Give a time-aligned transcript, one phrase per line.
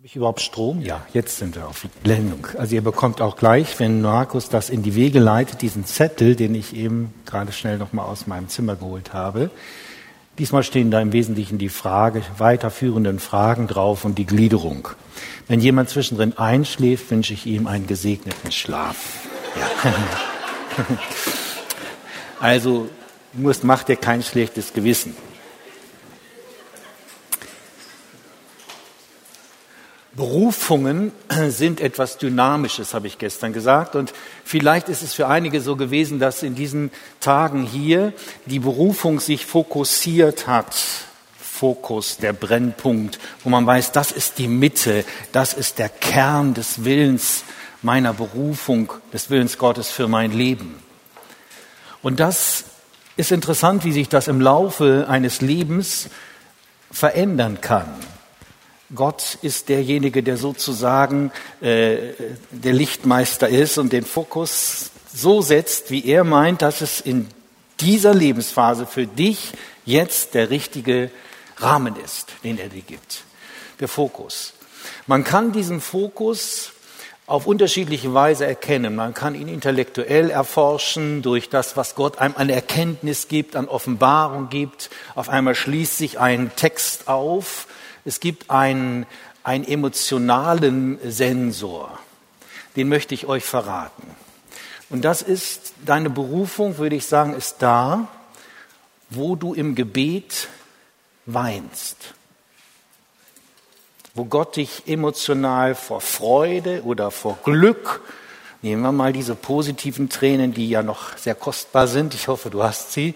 [0.00, 0.80] Habe ich überhaupt Strom?
[0.80, 2.46] Ja, jetzt sind wir auf Blendung.
[2.56, 6.54] Also ihr bekommt auch gleich, wenn Markus das in die Wege leitet, diesen Zettel, den
[6.54, 9.50] ich eben gerade schnell nochmal aus meinem Zimmer geholt habe.
[10.38, 14.88] Diesmal stehen da im Wesentlichen die Frage, weiterführenden Fragen drauf und die Gliederung.
[15.48, 19.28] Wenn jemand zwischendrin einschläft, wünsche ich ihm einen gesegneten Schlaf.
[19.54, 19.92] Ja.
[22.40, 22.88] Also
[23.34, 25.14] muss, macht dir kein schlechtes Gewissen.
[30.12, 31.12] Berufungen
[31.48, 33.94] sind etwas Dynamisches, habe ich gestern gesagt.
[33.94, 34.12] Und
[34.44, 38.12] vielleicht ist es für einige so gewesen, dass in diesen Tagen hier
[38.46, 40.74] die Berufung sich fokussiert hat.
[41.38, 46.84] Fokus, der Brennpunkt, wo man weiß, das ist die Mitte, das ist der Kern des
[46.84, 47.44] Willens
[47.82, 50.82] meiner Berufung, des Willens Gottes für mein Leben.
[52.02, 52.64] Und das
[53.16, 56.08] ist interessant, wie sich das im Laufe eines Lebens
[56.90, 57.94] verändern kann.
[58.94, 62.12] Gott ist derjenige, der sozusagen äh,
[62.50, 67.28] der Lichtmeister ist und den Fokus so setzt, wie er meint, dass es in
[67.80, 69.52] dieser Lebensphase für dich
[69.84, 71.10] jetzt der richtige
[71.56, 73.22] Rahmen ist, den er dir gibt.
[73.78, 74.54] Der Fokus.
[75.06, 76.72] Man kann diesen Fokus
[77.26, 78.96] auf unterschiedliche Weise erkennen.
[78.96, 84.48] Man kann ihn intellektuell erforschen durch das, was Gott einem an Erkenntnis gibt, an Offenbarung
[84.48, 84.90] gibt.
[85.14, 87.68] Auf einmal schließt sich ein Text auf
[88.04, 89.06] es gibt einen,
[89.42, 91.98] einen emotionalen Sensor,
[92.76, 94.02] den möchte ich euch verraten.
[94.90, 98.08] Und das ist, deine Berufung, würde ich sagen, ist da,
[99.08, 100.48] wo du im Gebet
[101.26, 102.14] weinst.
[104.14, 108.02] Wo Gott dich emotional vor Freude oder vor Glück,
[108.62, 112.62] nehmen wir mal diese positiven Tränen, die ja noch sehr kostbar sind, ich hoffe, du
[112.62, 113.14] hast sie,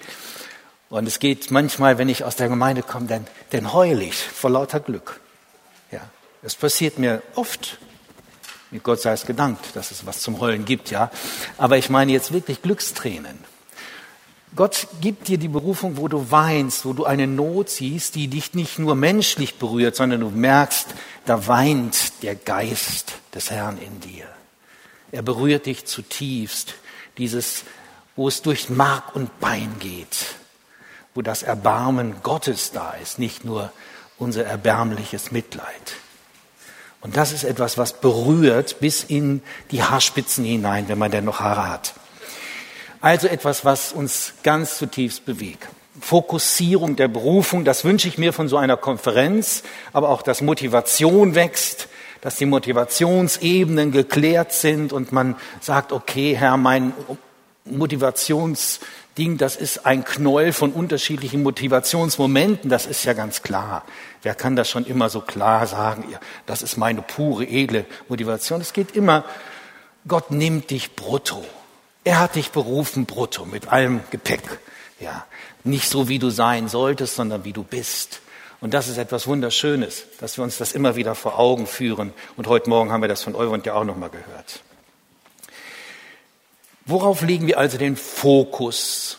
[0.94, 4.50] und es geht manchmal, wenn ich aus der Gemeinde komme, dann, dann heule ich vor
[4.50, 5.18] lauter Glück.
[5.90, 6.02] Ja,
[6.40, 7.78] es passiert mir oft.
[8.70, 11.10] Mit Gott sei es gedankt, dass es was zum Heulen gibt, ja.
[11.58, 13.36] Aber ich meine jetzt wirklich Glückstränen.
[14.54, 18.54] Gott gibt dir die Berufung, wo du weinst, wo du eine Not siehst, die dich
[18.54, 20.86] nicht nur menschlich berührt, sondern du merkst,
[21.26, 24.28] da weint der Geist des Herrn in dir.
[25.10, 26.74] Er berührt dich zutiefst,
[27.18, 27.64] dieses,
[28.14, 30.36] wo es durch Mark und Bein geht
[31.14, 33.72] wo das Erbarmen Gottes da ist, nicht nur
[34.18, 35.96] unser erbärmliches Mitleid.
[37.00, 41.40] Und das ist etwas, was berührt bis in die Haarspitzen hinein, wenn man denn noch
[41.40, 41.94] Haare hat.
[43.00, 45.68] Also etwas, was uns ganz zutiefst bewegt.
[46.00, 51.34] Fokussierung der Berufung, das wünsche ich mir von so einer Konferenz, aber auch, dass Motivation
[51.34, 51.88] wächst,
[52.22, 56.94] dass die Motivationsebenen geklärt sind und man sagt, okay, Herr, mein
[57.66, 58.80] Motivations
[59.16, 63.84] Ding, das ist ein Knäuel von unterschiedlichen Motivationsmomenten, das ist ja ganz klar.
[64.22, 66.04] Wer kann das schon immer so klar sagen?
[66.46, 68.60] Das ist meine pure, edle Motivation.
[68.60, 69.24] Es geht immer,
[70.08, 71.44] Gott nimmt dich brutto.
[72.02, 74.42] Er hat dich berufen brutto, mit allem Gepäck.
[74.98, 75.24] Ja,
[75.62, 78.20] nicht so, wie du sein solltest, sondern wie du bist.
[78.60, 82.12] Und das ist etwas Wunderschönes, dass wir uns das immer wieder vor Augen führen.
[82.36, 84.60] Und heute Morgen haben wir das von Euron ja auch nochmal gehört.
[86.86, 89.18] Worauf legen wir also den Fokus,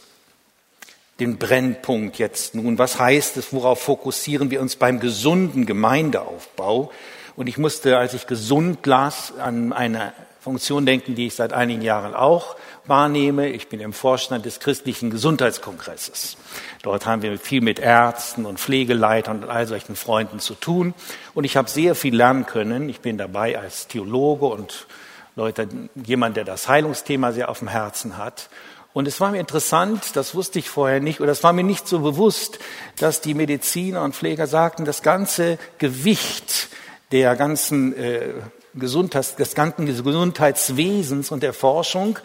[1.20, 2.78] den Brennpunkt jetzt nun?
[2.78, 3.53] Was heißt es?
[3.53, 6.92] Worauf fokussieren wir uns beim gesunden Gemeindeaufbau?
[7.36, 10.14] Und ich musste, als ich gesund las, an eine
[10.46, 12.56] Funktion denken, die ich seit einigen Jahren auch
[12.86, 13.50] wahrnehme.
[13.50, 16.38] Ich bin im Vorstand des christlichen Gesundheitskongresses.
[16.84, 20.94] Dort haben wir viel mit Ärzten und Pflegeleitern und all solchen Freunden zu tun.
[21.34, 22.90] Und ich habe sehr viel lernen können.
[22.90, 24.86] Ich bin dabei als Theologe und
[25.35, 28.50] Leute, jemand, der das Heilungsthema sehr auf dem Herzen hat.
[28.94, 31.85] Und es war mir interessant, das wusste ich vorher nicht, oder es war mir nicht
[31.85, 32.59] so bewusst,
[32.97, 36.69] dass die Mediziner und Pfleger sagten, das ganze Gewicht
[37.12, 38.34] der ganzen äh,
[38.74, 42.18] Gesundheits, des ganzen Gesundheitswesens und der Forschung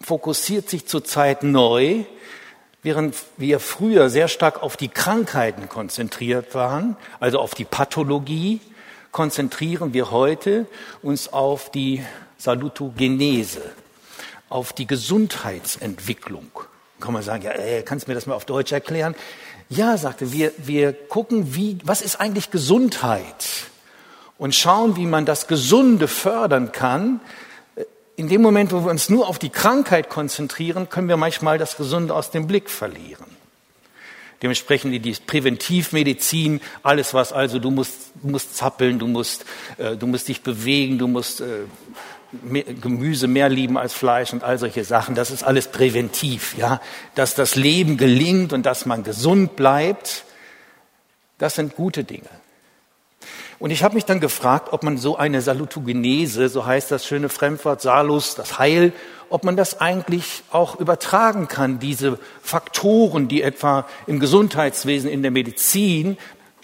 [0.00, 2.04] fokussiert sich zurzeit neu,
[2.84, 8.60] während wir früher sehr stark auf die Krankheiten konzentriert waren, also auf die Pathologie,
[9.18, 10.66] konzentrieren wir heute
[11.02, 12.04] uns auf die
[12.36, 13.62] Salutogenese,
[14.48, 16.52] auf die Gesundheitsentwicklung.
[17.00, 19.16] Kann man sagen, ja, ey, kannst du mir das mal auf Deutsch erklären?
[19.68, 23.44] Ja, sagte, wir, wir gucken, wie, was ist eigentlich Gesundheit?
[24.38, 27.20] Und schauen, wie man das Gesunde fördern kann.
[28.14, 31.76] In dem Moment, wo wir uns nur auf die Krankheit konzentrieren, können wir manchmal das
[31.76, 33.37] Gesunde aus dem Blick verlieren.
[34.42, 39.44] Dementsprechend die Präventivmedizin, alles was also, du musst, du musst zappeln, du musst,
[39.78, 41.64] äh, du musst dich bewegen, du musst äh,
[42.42, 46.80] mehr, Gemüse mehr lieben als Fleisch und all solche Sachen, das ist alles präventiv, ja.
[47.16, 50.24] Dass das Leben gelingt und dass man gesund bleibt,
[51.38, 52.28] das sind gute Dinge.
[53.58, 57.28] Und ich habe mich dann gefragt, ob man so eine Salutogenese, so heißt das schöne
[57.28, 58.92] Fremdwort Salus, das Heil,
[59.30, 65.32] ob man das eigentlich auch übertragen kann, diese Faktoren, die etwa im Gesundheitswesen, in der
[65.32, 66.16] Medizin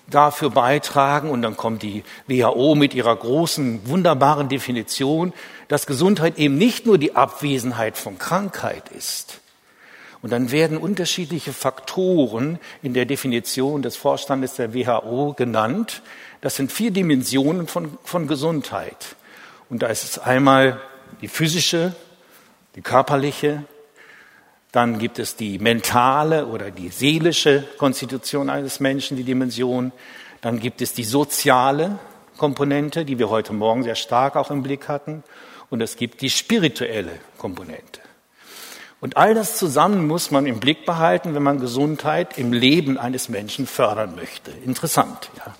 [0.08, 1.30] dafür beitragen.
[1.30, 5.32] Und dann kommt die WHO mit ihrer großen, wunderbaren Definition,
[5.66, 9.40] dass Gesundheit eben nicht nur die Abwesenheit von Krankheit ist.
[10.22, 16.00] Und dann werden unterschiedliche Faktoren in der Definition des Vorstandes der WHO genannt.
[16.44, 19.16] Das sind vier Dimensionen von, von Gesundheit.
[19.70, 20.78] Und da ist es einmal
[21.22, 21.96] die physische,
[22.76, 23.64] die körperliche,
[24.70, 29.90] dann gibt es die mentale oder die seelische Konstitution eines Menschen, die Dimension.
[30.42, 31.98] Dann gibt es die soziale
[32.36, 35.24] Komponente, die wir heute Morgen sehr stark auch im Blick hatten.
[35.70, 38.02] Und es gibt die spirituelle Komponente.
[39.00, 43.30] Und all das zusammen muss man im Blick behalten, wenn man Gesundheit im Leben eines
[43.30, 44.50] Menschen fördern möchte.
[44.50, 45.54] Interessant, ja.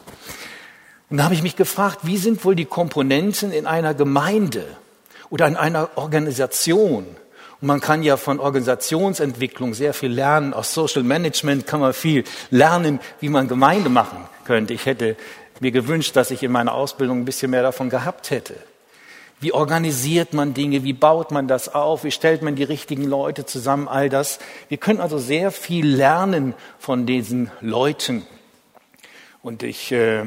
[1.11, 4.65] Und da habe ich mich gefragt, wie sind wohl die Komponenten in einer Gemeinde
[5.31, 7.05] oder in einer Organisation?
[7.61, 10.55] Und man kann ja von Organisationsentwicklung sehr viel lernen.
[10.55, 14.75] Aus Social Management kann man viel lernen, wie man Gemeinde machen könnte.
[14.75, 15.17] Ich hätte
[15.61, 18.55] mir gewünscht, dass ich in meiner Ausbildung ein bisschen mehr davon gehabt hätte.
[19.41, 20.85] Wie organisiert man Dinge?
[20.85, 22.05] Wie baut man das auf?
[22.05, 23.89] Wie stellt man die richtigen Leute zusammen?
[23.89, 24.39] All das.
[24.69, 28.27] Wir können also sehr viel lernen von diesen Leuten.
[29.43, 30.27] Und ich äh,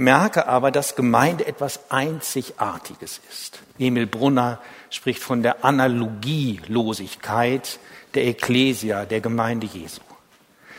[0.00, 3.60] merke aber, dass Gemeinde etwas Einzigartiges ist.
[3.78, 4.58] Emil Brunner
[4.88, 7.78] spricht von der Analogielosigkeit
[8.14, 10.00] der Ekklesia, der Gemeinde Jesu.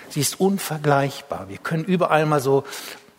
[0.09, 1.47] Sie ist unvergleichbar.
[1.47, 2.65] Wir können überall mal so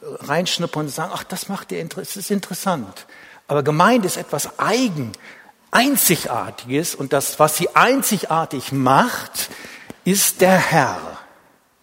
[0.03, 3.07] reinschnuppern und sagen, ach, das macht ihr, das ist interessant.
[3.49, 5.13] Aber Gemeinde ist etwas eigen,
[5.71, 9.51] einzigartiges und das, was sie einzigartig macht,
[10.05, 11.01] ist der Herr,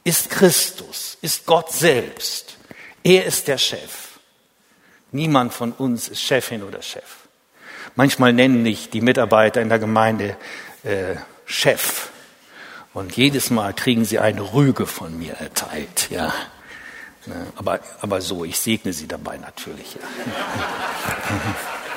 [0.03, 2.57] ist Christus, ist Gott selbst.
[3.03, 4.08] Er ist der Chef.
[5.11, 7.27] Niemand von uns ist Chefin oder Chef.
[7.95, 10.37] Manchmal nennen mich die Mitarbeiter in der Gemeinde
[10.83, 11.15] äh,
[11.45, 12.09] Chef.
[12.93, 16.09] Und jedes Mal kriegen sie eine Rüge von mir erteilt.
[16.09, 16.33] Ja.
[17.25, 19.95] Ne, aber, aber so, ich segne sie dabei natürlich.
[19.95, 20.01] Ja.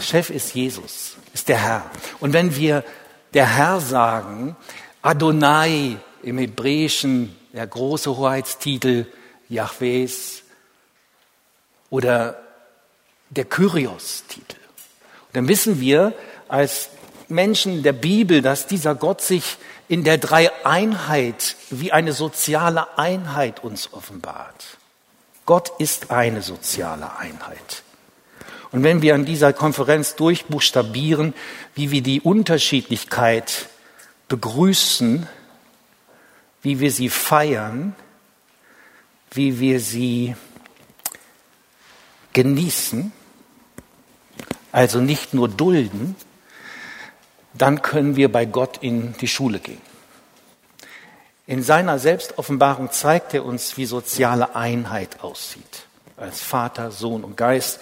[0.00, 1.90] Chef ist Jesus, ist der Herr.
[2.20, 2.84] Und wenn wir
[3.34, 4.56] der Herr sagen,
[5.02, 9.06] Adonai im Hebräischen, der große Hoheitstitel
[9.48, 10.44] Yahwehs,
[11.90, 12.40] oder
[13.30, 14.56] der Kyrios-Titel.
[15.32, 16.14] Dann wissen wir
[16.48, 16.90] als
[17.28, 19.58] Menschen der Bibel, dass dieser Gott sich
[19.88, 24.78] in der Dreieinheit wie eine soziale Einheit uns offenbart.
[25.46, 27.82] Gott ist eine soziale Einheit.
[28.70, 31.32] Und wenn wir an dieser Konferenz durchbuchstabieren,
[31.74, 33.68] wie wir die Unterschiedlichkeit
[34.28, 35.26] begrüßen,
[36.60, 37.94] wie wir sie feiern,
[39.30, 40.36] wie wir sie
[42.38, 43.10] genießen,
[44.70, 46.14] also nicht nur dulden,
[47.52, 49.80] dann können wir bei Gott in die Schule gehen.
[51.48, 55.86] In seiner Selbstoffenbarung zeigt er uns, wie soziale Einheit aussieht.
[56.16, 57.80] Als Vater, Sohn und Geist.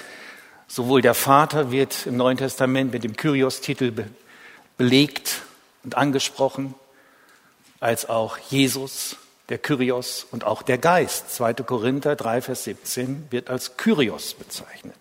[0.69, 4.09] Sowohl der Vater wird im Neuen Testament mit dem Kyrios-Titel be
[4.79, 5.43] belegt
[5.85, 6.75] und angesprochen,
[7.81, 9.17] als auch Jesus
[9.49, 11.35] der Kyrios und auch der Geist.
[11.35, 11.55] 2.
[11.55, 14.97] Korinther 3, Vers 17 wird als Kyrios bezeichnet.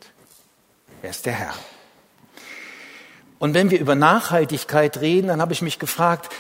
[1.02, 1.54] Er ist der Herr.
[3.40, 6.32] Und wenn wir über Nachhaltigkeit reden, dann habe ich mich gefragt,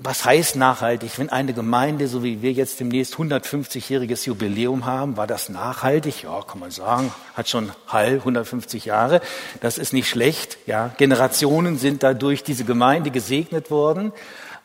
[0.00, 1.18] was heißt nachhaltig?
[1.18, 6.22] Wenn eine Gemeinde, so wie wir jetzt demnächst 150-jähriges Jubiläum haben, war das nachhaltig?
[6.22, 9.20] Ja, kann man sagen, hat schon Hall 150 Jahre.
[9.60, 10.56] Das ist nicht schlecht.
[10.66, 14.12] Ja, Generationen sind dadurch diese Gemeinde gesegnet worden.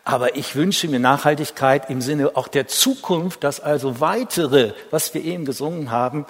[0.08, 5.22] Aber ich wünsche mir Nachhaltigkeit im Sinne auch der Zukunft, dass also weitere, was wir
[5.22, 6.26] eben gesungen haben,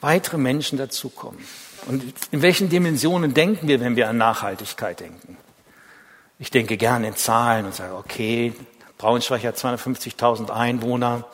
[0.00, 1.44] weitere Menschen dazukommen.
[1.88, 5.36] Und in welchen Dimensionen denken wir, wenn wir an Nachhaltigkeit denken?
[6.38, 8.54] Ich denke gerne in Zahlen und sage, okay,
[8.96, 11.26] Braunschweig hat 250.000 Einwohner.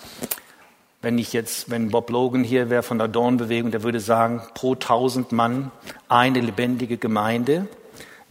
[1.00, 4.72] Wenn ich jetzt, wenn Bob Logan hier wäre von der Dornbewegung, der würde sagen, pro
[4.72, 5.70] 1000 Mann
[6.08, 7.68] eine lebendige Gemeinde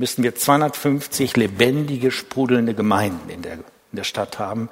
[0.01, 4.67] müssten wir 250 lebendige, sprudelnde Gemeinden in der, in der Stadt haben.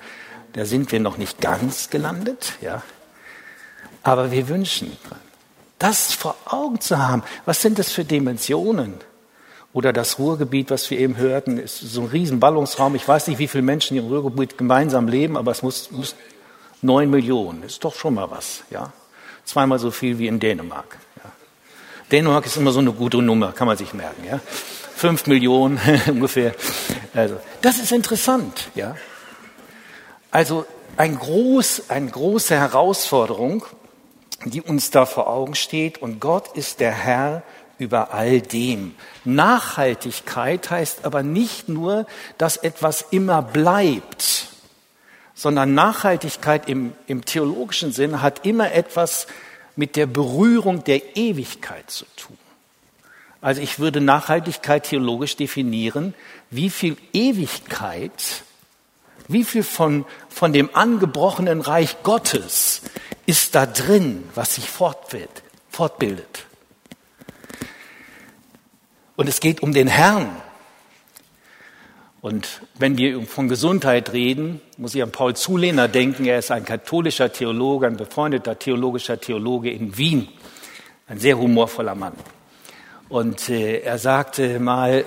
[0.53, 2.81] Da sind wir noch nicht ganz gelandet, ja.
[4.01, 4.97] Aber wir wünschen,
[5.77, 7.21] das vor Augen zu haben.
[7.45, 8.95] Was sind das für Dimensionen?
[9.71, 12.95] Oder das Ruhrgebiet, was wir eben hörten, ist so ein riesen Ballungsraum.
[12.95, 16.15] Ich weiß nicht, wie viele Menschen im Ruhrgebiet gemeinsam leben, aber es muss, muss
[16.81, 17.61] neun Millionen.
[17.61, 18.91] Ist doch schon mal was, ja.
[19.45, 20.97] Zweimal so viel wie in Dänemark.
[21.17, 21.31] Ja.
[22.11, 24.39] Dänemark ist immer so eine gute Nummer, kann man sich merken, ja
[24.99, 26.53] fünf Millionen ungefähr.
[27.13, 28.95] Also, das ist interessant, ja.
[30.29, 30.65] Also,
[30.97, 33.65] ein groß, eine große Herausforderung,
[34.43, 36.01] die uns da vor Augen steht.
[36.01, 37.43] Und Gott ist der Herr
[37.77, 38.93] über all dem.
[39.23, 42.05] Nachhaltigkeit heißt aber nicht nur,
[42.37, 44.47] dass etwas immer bleibt,
[45.33, 49.27] sondern Nachhaltigkeit im, im theologischen Sinn hat immer etwas
[49.77, 52.37] mit der Berührung der Ewigkeit zu tun.
[53.41, 56.13] Also ich würde Nachhaltigkeit theologisch definieren,
[56.49, 58.43] wie viel Ewigkeit,
[59.27, 62.81] wie viel von, von dem angebrochenen Reich Gottes
[63.25, 66.45] ist da drin, was sich fortbildet.
[69.15, 70.29] Und es geht um den Herrn.
[72.21, 76.25] Und wenn wir von Gesundheit reden, muss ich an Paul Zulehner denken.
[76.25, 80.27] Er ist ein katholischer Theologe, ein befreundeter theologischer Theologe in Wien.
[81.07, 82.13] Ein sehr humorvoller Mann.
[83.09, 85.03] Und äh, er sagte mal, äh,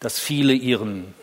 [0.00, 1.14] dass viele ihren,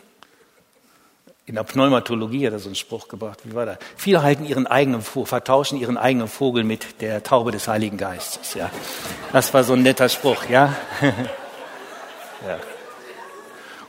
[1.44, 3.78] in der Pneumatologie hat er so einen Spruch gebracht, wie war das?
[3.96, 8.70] Viele halten ihren eigenen, vertauschen ihren eigenen Vogel mit der Taube des Heiligen Geistes, ja.
[9.32, 10.76] Das war so ein netter Spruch, ja.
[11.02, 12.60] ja.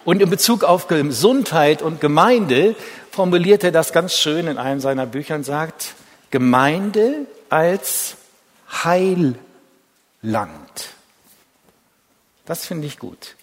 [0.04, 2.76] Und in Bezug auf Gesundheit und Gemeinde
[3.12, 5.94] formuliert er das ganz schön in einem seiner Bücher und sagt,
[6.32, 8.16] Gemeinde als
[8.84, 9.38] Heilland.
[12.48, 13.36] Das finde ich gut.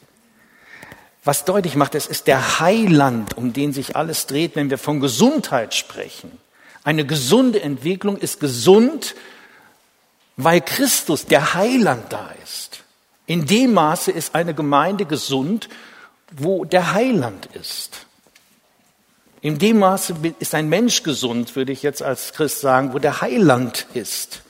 [1.22, 5.00] Was deutlich macht, es ist der Heiland, um den sich alles dreht, wenn wir von
[5.00, 6.32] Gesundheit sprechen.
[6.82, 9.14] Eine gesunde Entwicklung ist gesund,
[10.36, 12.82] weil Christus, der Heiland, da ist.
[13.26, 15.68] In dem Maße ist eine Gemeinde gesund,
[16.30, 18.06] wo der Heiland ist.
[19.40, 23.20] In dem Maße ist ein Mensch gesund, würde ich jetzt als Christ sagen, wo der
[23.20, 24.43] Heiland ist.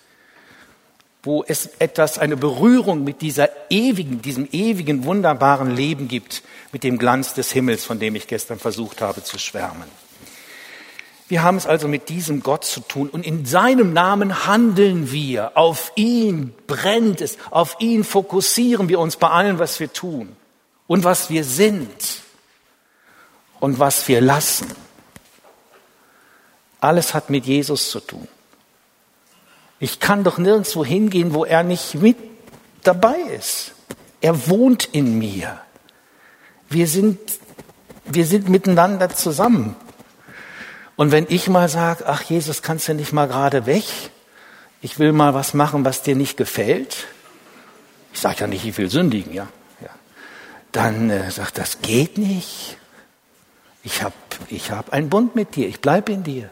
[1.25, 6.99] Wo es etwas, eine Berührung mit dieser ewigen, diesem ewigen, wunderbaren Leben gibt, mit dem
[6.99, 9.89] Glanz des Himmels, von dem ich gestern versucht habe zu schwärmen.
[11.27, 15.57] Wir haben es also mit diesem Gott zu tun und in seinem Namen handeln wir.
[15.57, 20.37] Auf ihn brennt es, auf ihn fokussieren wir uns bei allem, was wir tun
[20.87, 22.23] und was wir sind
[23.59, 24.67] und was wir lassen.
[26.81, 28.29] Alles hat mit Jesus zu tun.
[29.85, 32.17] Ich kann doch nirgendwo hingehen, wo er nicht mit
[32.83, 33.73] dabei ist.
[34.21, 35.61] Er wohnt in mir.
[36.71, 37.19] Wir sind,
[38.05, 39.77] wir sind miteinander zusammen.
[40.97, 43.85] Und wenn ich mal sage, ach Jesus, kannst du nicht mal gerade weg?
[44.81, 47.07] Ich will mal was machen, was dir nicht gefällt.
[48.13, 49.49] Ich sage ja nicht, ich will sündigen, ja
[50.75, 52.77] dann äh, sagt, das geht nicht.
[53.85, 54.15] Ich habe
[54.49, 56.51] ich hab einen Bund mit dir, ich bleibe in dir.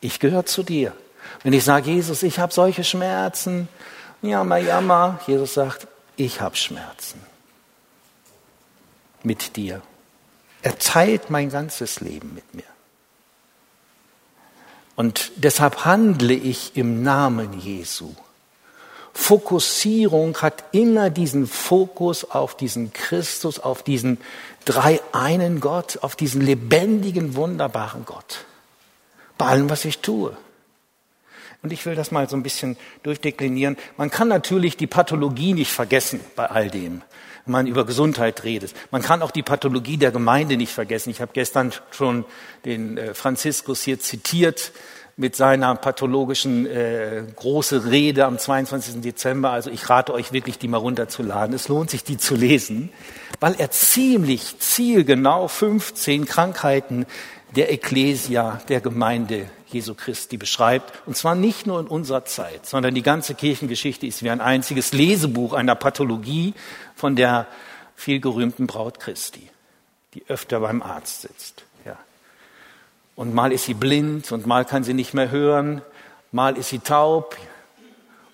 [0.00, 0.94] Ich gehöre zu dir.
[1.42, 3.68] Wenn ich sage, Jesus, ich habe solche Schmerzen,
[4.22, 7.20] jammer, jammer, Jesus sagt, ich habe Schmerzen
[9.22, 9.82] mit dir.
[10.62, 12.64] Er teilt mein ganzes Leben mit mir.
[14.96, 18.14] Und deshalb handle ich im Namen Jesu.
[19.14, 24.18] Fokussierung hat immer diesen Fokus auf diesen Christus, auf diesen
[24.66, 28.44] dreieinen Gott, auf diesen lebendigen, wunderbaren Gott.
[29.38, 30.36] Bei allem, was ich tue.
[31.62, 33.76] Und ich will das mal so ein bisschen durchdeklinieren.
[33.96, 37.02] Man kann natürlich die Pathologie nicht vergessen bei all dem,
[37.44, 38.72] wenn man über Gesundheit redet.
[38.90, 41.10] Man kann auch die Pathologie der Gemeinde nicht vergessen.
[41.10, 42.24] Ich habe gestern schon
[42.64, 44.72] den äh, Franziskus hier zitiert,
[45.20, 49.02] mit seiner pathologischen äh, große Rede am 22.
[49.02, 49.50] Dezember.
[49.50, 51.54] Also ich rate euch wirklich, die mal runterzuladen.
[51.54, 52.90] Es lohnt sich, die zu lesen,
[53.38, 57.04] weil er ziemlich zielgenau 15 Krankheiten
[57.56, 61.06] der Ecclesia, der Gemeinde Jesu Christi beschreibt.
[61.06, 64.92] Und zwar nicht nur in unserer Zeit, sondern die ganze Kirchengeschichte ist wie ein einziges
[64.92, 66.54] Lesebuch einer Pathologie
[66.94, 67.46] von der
[67.96, 69.48] vielgerühmten Braut Christi,
[70.14, 71.64] die öfter beim Arzt sitzt.
[73.20, 75.82] Und mal ist sie blind und mal kann sie nicht mehr hören,
[76.32, 77.36] mal ist sie taub.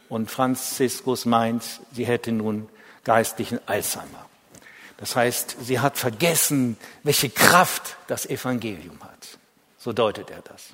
[0.08, 2.68] Und Franziskus meint, sie hätte nun
[3.02, 4.25] geistlichen Alzheimer.
[4.98, 9.38] Das heißt, sie hat vergessen, welche Kraft das Evangelium hat.
[9.78, 10.70] So deutet er das.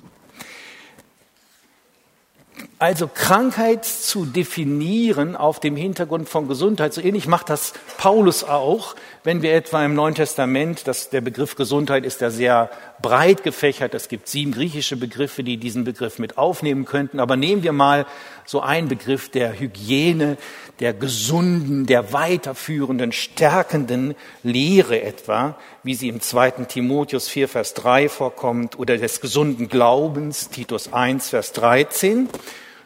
[2.79, 8.95] Also Krankheit zu definieren auf dem Hintergrund von Gesundheit, so ähnlich macht das Paulus auch,
[9.23, 12.69] wenn wir etwa im Neuen Testament, das, der Begriff Gesundheit ist ja sehr
[13.03, 17.61] breit gefächert, es gibt sieben griechische Begriffe, die diesen Begriff mit aufnehmen könnten, aber nehmen
[17.61, 18.07] wir mal
[18.45, 20.37] so einen Begriff der Hygiene,
[20.79, 28.09] der gesunden, der weiterführenden, stärkenden Lehre etwa, wie sie im zweiten Timotheus 4, Vers 3
[28.09, 32.29] vorkommt, oder des gesunden Glaubens, Titus 1, Vers 13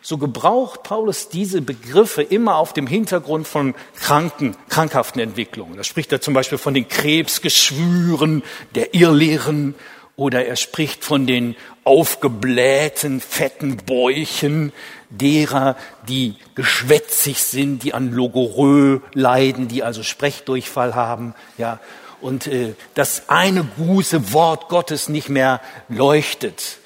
[0.08, 5.76] so gebraucht Paulus diese Begriffe immer auf dem Hintergrund von kranken, krankhaften Entwicklungen.
[5.76, 8.42] Da spricht er zum Beispiel von den Krebsgeschwüren,
[8.76, 9.76] der Irrlehren
[10.18, 14.74] oder er spricht von den aufgeblähten, fetten Bäuchen
[15.12, 15.78] derer,
[16.10, 21.80] die geschwätzig sind, die an Logorö leiden, die also Sprechdurchfall haben, ja,
[22.20, 26.80] und äh, das eine gute Wort Gottes nicht mehr leuchtet.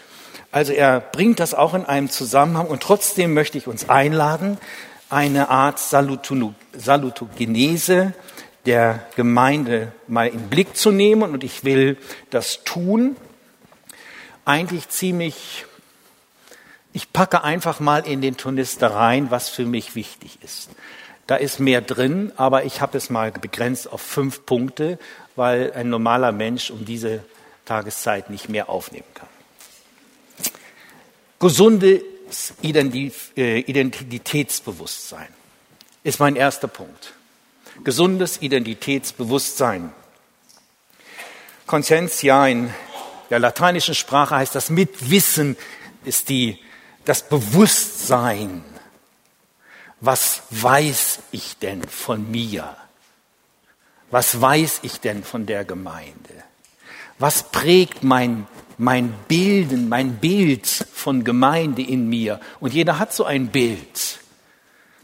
[0.51, 4.57] Also er bringt das auch in einem Zusammenhang und trotzdem möchte ich uns einladen,
[5.09, 8.13] eine Art Salutogenese
[8.65, 11.97] der Gemeinde mal in Blick zu nehmen und ich will
[12.29, 13.15] das tun.
[14.45, 15.65] Eigentlich ziemlich,
[16.93, 20.69] ich packe einfach mal in den Turnister rein, was für mich wichtig ist.
[21.27, 24.99] Da ist mehr drin, aber ich habe es mal begrenzt auf fünf Punkte,
[25.35, 27.23] weil ein normaler Mensch um diese
[27.65, 29.29] Tageszeit nicht mehr aufnehmen kann.
[31.39, 32.01] Gesundes
[32.63, 35.27] äh, Identitätsbewusstsein
[36.03, 37.13] ist mein erster Punkt
[37.83, 39.91] gesundes Identitätsbewusstsein.
[41.65, 42.73] Conscientia in
[43.29, 45.55] der lateinischen Sprache heißt das Mitwissen
[46.03, 46.59] ist die,
[47.05, 48.63] das Bewusstsein.
[49.99, 52.75] Was weiß ich denn von mir?
[54.09, 56.43] Was weiß ich denn von der Gemeinde?
[57.19, 58.47] Was prägt mein,
[58.77, 62.41] mein Bilden, mein Bild von Gemeinde in mir?
[62.59, 64.19] Und jeder hat so ein Bild.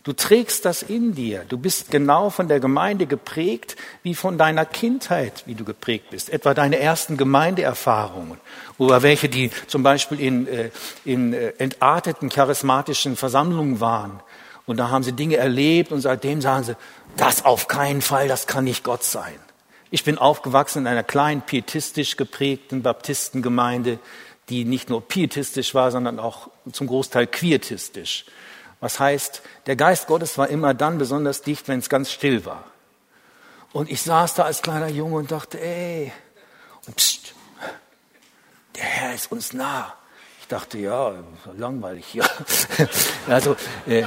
[0.08, 1.44] Du trägst das in dir.
[1.50, 6.30] Du bist genau von der Gemeinde geprägt, wie von deiner Kindheit, wie du geprägt bist.
[6.30, 8.38] Etwa deine ersten Gemeindeerfahrungen
[8.78, 10.70] oder welche, die zum Beispiel in, äh,
[11.04, 14.22] in äh, entarteten charismatischen Versammlungen waren.
[14.66, 16.78] Und da haben sie Dinge erlebt und seitdem sagen sie,
[17.18, 19.36] das auf keinen Fall, das kann nicht Gott sein.
[19.92, 24.00] Ich bin aufgewachsen in einer kleinen pietistisch geprägten Baptistengemeinde,
[24.48, 28.24] die nicht nur pietistisch war, sondern auch zum Großteil quietistisch.
[28.80, 32.64] Was heißt, der Geist Gottes war immer dann besonders dicht, wenn es ganz still war.
[33.74, 36.12] Und ich saß da als kleiner Junge und dachte, ey,
[36.86, 37.34] und pst,
[38.76, 39.94] der Herr ist uns nah.
[40.42, 41.14] Ich dachte, ja,
[41.58, 42.26] langweilig hier.
[43.28, 43.56] also,
[43.88, 44.06] äh,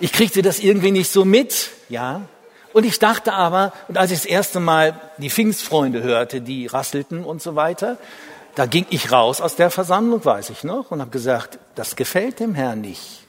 [0.00, 2.22] ich kriegte das irgendwie nicht so mit, ja.
[2.72, 7.24] Und ich dachte aber, und als ich das erste Mal die Pfingstfreunde hörte, die rasselten
[7.24, 7.98] und so weiter,
[8.54, 12.40] da ging ich raus aus der Versammlung, weiß ich noch, und habe gesagt, das gefällt
[12.40, 13.25] dem Herrn nicht.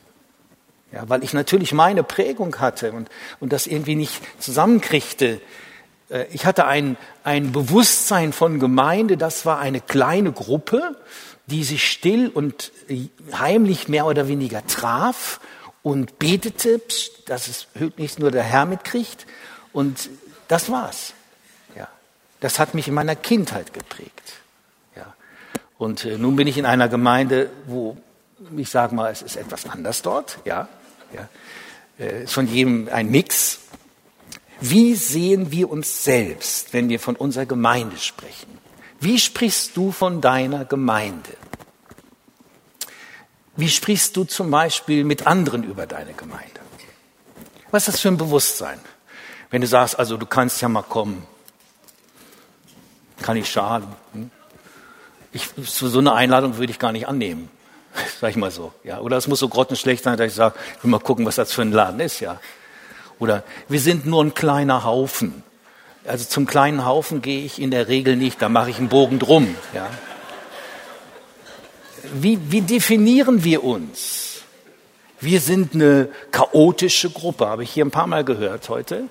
[0.92, 5.42] Ja, weil ich natürlich meine Prägung hatte und, und das irgendwie nicht zusammenkriegte.
[6.10, 10.96] Äh, ich hatte ein, ein Bewusstsein von Gemeinde, das war eine kleine Gruppe,
[11.48, 12.72] die sich still und
[13.34, 15.40] heimlich mehr oder weniger traf
[15.84, 16.82] und betete,
[17.26, 19.26] dass es höchstens nur der Herr mitkriegt.
[19.72, 20.10] Und
[20.48, 21.14] das war's.
[21.76, 21.88] Ja,
[22.40, 24.34] das hat mich in meiner Kindheit geprägt.
[24.96, 25.14] Ja,
[25.78, 27.98] und äh, nun bin ich in einer Gemeinde, wo
[28.56, 30.38] ich sage mal, es ist etwas anders dort.
[30.46, 30.68] Ja,
[31.14, 31.30] ja,
[32.00, 33.60] äh, ist von jedem ein Mix.
[34.60, 38.58] Wie sehen wir uns selbst, wenn wir von unserer Gemeinde sprechen?
[39.00, 41.30] Wie sprichst du von deiner Gemeinde?
[43.56, 46.60] Wie sprichst du zum Beispiel mit anderen über deine Gemeinde?
[47.72, 48.80] Was ist das für ein Bewusstsein?
[49.50, 51.26] Wenn du sagst, also du kannst ja mal kommen,
[53.22, 53.88] kann ich schaden.
[54.14, 54.32] Hm?
[55.32, 57.50] Ich, so eine Einladung würde ich gar nicht annehmen.
[58.22, 58.72] sag ich mal so.
[58.84, 59.00] Ja.
[59.00, 61.54] Oder es muss so grottenschlecht sein, dass ich sage, ich will mal gucken, was das
[61.54, 62.20] für ein Laden ist.
[62.20, 62.40] Ja.
[63.20, 65.44] Oder wir sind nur ein kleiner Haufen.
[66.06, 69.20] Also zum kleinen Haufen gehe ich in der Regel nicht, da mache ich einen Bogen
[69.20, 69.56] drum.
[69.74, 69.90] Ja.
[72.14, 74.42] Wie, wie definieren wir uns?
[75.20, 79.04] Wir sind eine chaotische Gruppe, habe ich hier ein paar Mal gehört heute.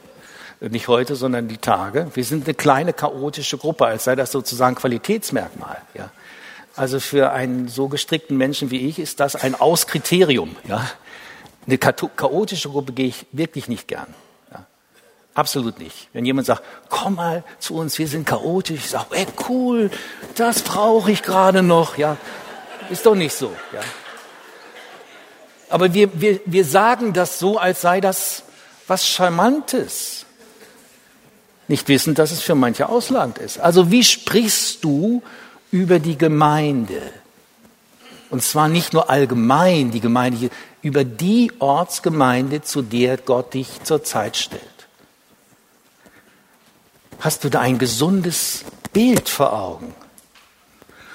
[0.61, 2.09] Nicht heute, sondern die Tage.
[2.15, 5.83] Wir sind eine kleine chaotische Gruppe, als sei das sozusagen Qualitätsmerkmal.
[5.93, 6.11] Ja.
[6.77, 10.55] Also für einen so gestrickten Menschen wie ich ist das ein Auskriterium.
[10.69, 10.89] Ja?
[11.67, 14.15] Eine chaotische Gruppe gehe ich wirklich nicht gern.
[14.53, 14.67] Ja?
[15.33, 16.09] Absolut nicht.
[16.13, 19.91] Wenn jemand sagt, komm mal zu uns, wir sind chaotisch, ich sage, ey cool,
[20.35, 21.97] das brauche ich gerade noch.
[21.97, 22.19] Ja,
[22.91, 23.51] ist doch nicht so.
[23.73, 23.81] Ja?
[25.71, 28.43] Aber wir, wir, wir sagen das so, als sei das
[28.87, 30.27] was Charmantes.
[31.69, 33.59] Nicht wissend, dass es für manche ausladend ist.
[33.59, 35.23] Also wie sprichst du
[35.71, 37.01] über die Gemeinde.
[38.31, 40.51] Und zwar nicht nur allgemein die Gemeinde,
[40.83, 44.63] über die Ortsgemeinde, zu der Gott dich zurzeit stellt.
[47.21, 49.95] Hast du da ein gesundes Bild vor Augen?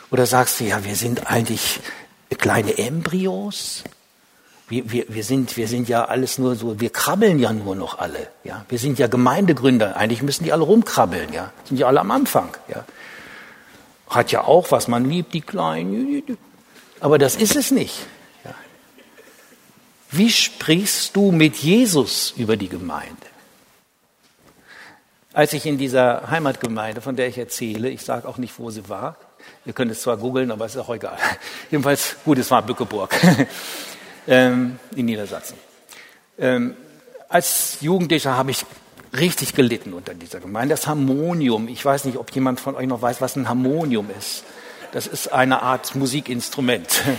[0.09, 1.79] Oder sagst du, ja, wir sind eigentlich
[2.37, 3.83] kleine Embryos?
[4.67, 7.99] Wir, wir, wir, sind, wir sind ja alles nur so, wir krabbeln ja nur noch
[7.99, 8.27] alle.
[8.43, 8.65] Ja?
[8.69, 11.51] Wir sind ja Gemeindegründer, eigentlich müssen die alle rumkrabbeln, ja?
[11.65, 12.49] sind ja alle am Anfang.
[12.69, 12.85] Ja?
[14.11, 16.37] Hat ja auch was, man liebt die Kleinen.
[16.99, 17.95] Aber das ist es nicht.
[20.11, 23.15] Wie sprichst du mit Jesus über die Gemeinde?
[25.33, 28.87] Als ich in dieser Heimatgemeinde, von der ich erzähle, ich sage auch nicht, wo sie
[28.87, 29.17] war,
[29.65, 31.17] Ihr könnt es zwar googeln, aber es ist auch egal.
[31.71, 33.15] Jedenfalls, gut, es war Bückeburg
[34.27, 35.57] ähm, in Niedersachsen.
[36.37, 36.75] Ähm,
[37.29, 38.65] als Jugendlicher habe ich
[39.13, 40.73] richtig gelitten unter dieser Gemeinde.
[40.73, 44.43] Das Harmonium, ich weiß nicht, ob jemand von euch noch weiß, was ein Harmonium ist.
[44.91, 47.01] Das ist eine Art Musikinstrument.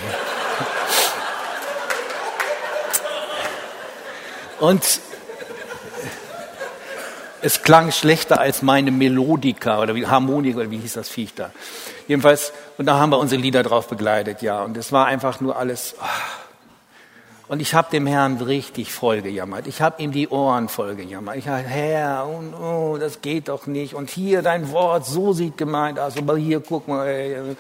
[4.61, 5.01] Und
[7.41, 11.51] es klang schlechter als meine Melodika oder wie Harmonika oder wie hieß das Viech da.
[12.07, 14.63] Jedenfalls, und da haben wir unsere Lieder drauf begleitet, ja.
[14.63, 15.97] Und es war einfach nur alles.
[16.01, 16.42] Oh.
[17.53, 19.67] Und ich habe dem Herrn richtig voll gejammert.
[19.67, 21.37] Ich habe ihm die Ohren voll gejammert.
[21.37, 23.93] Ich habe, Herr, und, oh, das geht doch nicht.
[23.93, 26.17] Und hier dein Wort, so sieht gemeint aus.
[26.17, 27.55] Aber hier, guck mal.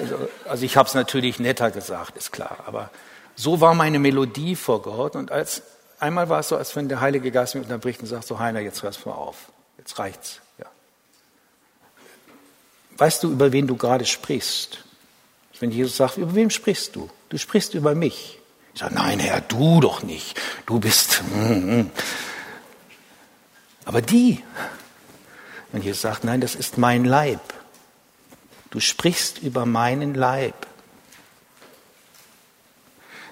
[0.00, 0.16] Also,
[0.48, 2.56] also ich habe es natürlich netter gesagt, ist klar.
[2.66, 2.90] Aber
[3.36, 5.14] so war meine Melodie vor Gott.
[5.14, 5.62] Und als
[6.00, 8.58] Einmal war es so, als wenn der Heilige Geist mich unterbricht und sagt, so Heiner,
[8.58, 9.36] jetzt hörst du auf.
[9.78, 10.40] Jetzt reicht's.
[10.58, 10.66] Ja.
[12.96, 14.82] Weißt du, über wen du gerade sprichst?
[15.60, 17.08] Wenn Jesus sagt, über wen sprichst du?
[17.28, 18.40] Du sprichst über mich.
[18.76, 20.38] Ich sage, nein, Herr, du doch nicht.
[20.66, 21.22] Du bist.
[21.34, 21.90] Mm, mm.
[23.86, 24.44] Aber die.
[25.72, 27.40] Und Jesus sagt, nein, das ist mein Leib.
[28.68, 30.66] Du sprichst über meinen Leib.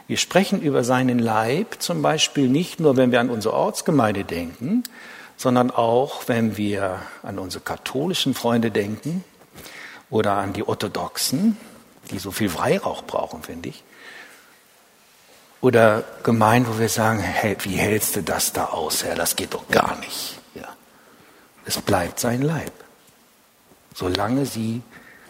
[0.07, 4.83] Wir sprechen über seinen Leib zum Beispiel nicht nur, wenn wir an unsere Ortsgemeinde denken,
[5.37, 9.22] sondern auch, wenn wir an unsere katholischen Freunde denken
[10.09, 11.59] oder an die Orthodoxen,
[12.11, 13.85] die so viel Weihrauch brauchen, finde ich.
[15.64, 19.14] Oder Gemeinden, wo wir sagen, hey, wie hältst du das da aus, Herr?
[19.14, 20.38] Das geht doch gar nicht.
[20.55, 20.68] Ja.
[21.64, 22.74] Es bleibt sein Leib.
[23.94, 24.83] Solange sie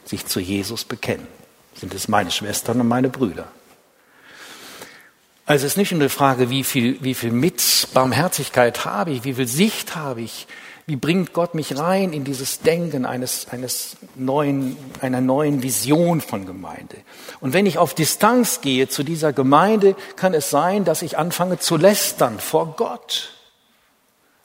[0.04, 1.28] sich zu Jesus bekennen,
[1.76, 3.46] sind es meine Schwestern und meine Brüder.
[5.46, 9.34] Also es ist nicht nur die Frage, wie viel, wie viel Mitbarmherzigkeit habe ich, wie
[9.34, 10.48] viel Sicht habe ich,
[10.86, 16.44] wie bringt Gott mich rein in dieses Denken eines, eines neuen, einer neuen Vision von
[16.44, 16.96] Gemeinde.
[17.40, 21.58] Und wenn ich auf Distanz gehe zu dieser Gemeinde, kann es sein, dass ich anfange
[21.58, 23.32] zu lästern vor Gott.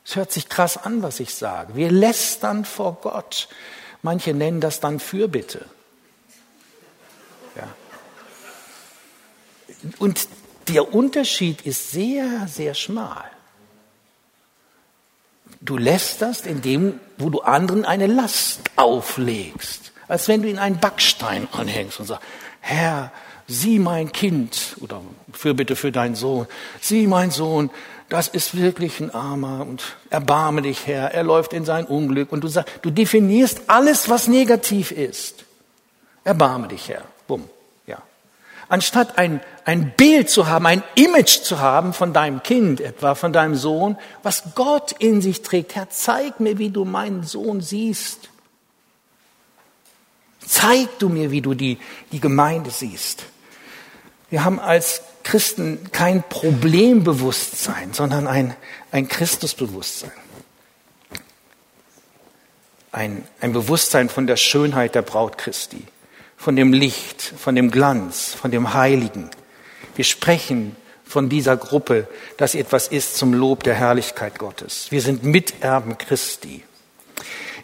[0.05, 1.75] Es hört sich krass an, was ich sage.
[1.75, 3.49] Wir lästern vor Gott.
[4.01, 5.65] Manche nennen das dann Fürbitte.
[7.57, 7.67] Ja.
[9.99, 10.27] Und
[10.69, 13.29] der Unterschied ist sehr, sehr schmal.
[15.61, 20.79] Du lästerst in dem, wo du anderen eine Last auflegst, als wenn du ihn einen
[20.79, 22.25] Backstein anhängst und sagst,
[22.61, 23.11] Herr,
[23.47, 24.77] sieh mein Kind.
[24.79, 25.01] Oder
[25.33, 26.47] für bitte für deinen Sohn,
[26.79, 27.69] sieh mein Sohn,
[28.07, 32.31] das ist wirklich ein Armer und erbarme dich, Herr, er läuft in sein Unglück.
[32.31, 35.45] Und du sagst, du definierst alles, was negativ ist.
[36.23, 37.03] Erbarme dich, Herr.
[37.27, 37.49] Bumm
[38.69, 43.33] anstatt ein, ein Bild zu haben, ein Image zu haben von deinem Kind, etwa von
[43.33, 45.75] deinem Sohn, was Gott in sich trägt.
[45.75, 48.29] Herr, zeig mir, wie du meinen Sohn siehst.
[50.45, 51.79] Zeig du mir, wie du die,
[52.11, 53.25] die Gemeinde siehst.
[54.29, 58.55] Wir haben als Christen kein Problembewusstsein, sondern ein,
[58.91, 60.11] ein Christusbewusstsein.
[62.91, 65.85] Ein, ein Bewusstsein von der Schönheit der Braut Christi
[66.39, 69.29] von dem Licht, von dem Glanz, von dem Heiligen.
[69.95, 74.87] Wir sprechen von dieser Gruppe, dass etwas ist zum Lob der Herrlichkeit Gottes.
[74.89, 76.63] Wir sind Miterben Christi.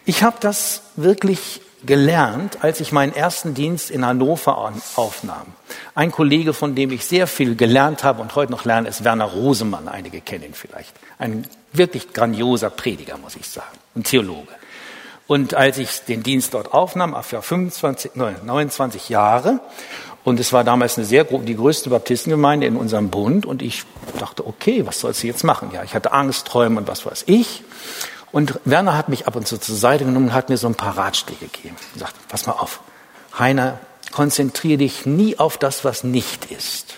[0.04, 5.46] Ich habe das wirklich gelernt, als ich meinen ersten Dienst in Hannover aufnahm.
[5.94, 9.24] Ein Kollege, von dem ich sehr viel gelernt habe und heute noch lerne, ist Werner
[9.24, 9.88] Rosemann.
[9.88, 10.94] Einige kennen ihn vielleicht.
[11.18, 14.52] Ein wirklich grandioser Prediger, muss ich sagen, ein Theologe.
[15.26, 19.60] Und als ich den Dienst dort aufnahm, für 25, 29 Jahre,
[20.24, 23.84] und es war damals eine sehr die größte Baptistengemeinde in unserem Bund, und ich
[24.18, 25.70] dachte, okay, was sollst du jetzt machen?
[25.72, 27.64] Ja, ich hatte Angst, Träume und was weiß ich.
[28.32, 30.74] Und Werner hat mich ab und zu zur Seite genommen und hat mir so ein
[30.74, 31.76] paar Ratschläge gegeben.
[31.94, 32.80] Er sagt, pass mal auf,
[33.38, 33.78] Heiner,
[34.12, 36.94] konzentriere dich nie auf das, was nicht ist.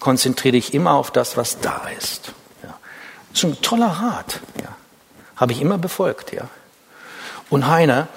[0.00, 2.32] Konzentriere dich immer auf das, was da ist.
[2.62, 2.78] Ja.
[3.32, 4.40] Das ist ein toller Rat.
[4.62, 4.76] Ja.
[5.36, 6.48] Habe ich immer befolgt, ja.
[7.50, 8.08] Und Heiner,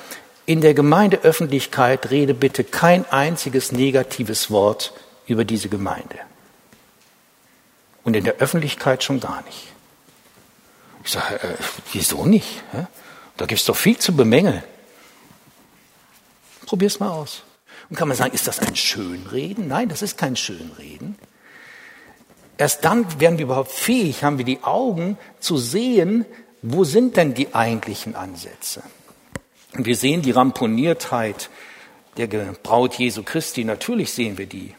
[0.45, 4.93] in der Gemeindeöffentlichkeit rede bitte kein einziges negatives Wort
[5.25, 6.19] über diese Gemeinde.
[8.03, 9.67] Und in der Öffentlichkeit schon gar nicht.
[11.03, 11.55] Ich sage, äh,
[11.93, 12.63] wieso nicht?
[13.37, 14.63] Da gibt es doch viel zu bemängeln.
[16.65, 17.43] Probier's mal aus.
[17.89, 19.67] Und kann man sagen, ist das ein Schönreden?
[19.67, 21.17] Nein, das ist kein Schönreden.
[22.57, 26.25] Erst dann werden wir überhaupt fähig, haben wir die Augen zu sehen,
[26.61, 28.83] wo sind denn die eigentlichen Ansätze.
[29.73, 31.49] Und wir sehen die Ramponiertheit
[32.17, 34.75] der Braut Jesu Christi, natürlich sehen wir die,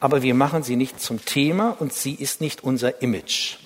[0.00, 3.56] aber wir machen sie nicht zum Thema und sie ist nicht unser Image.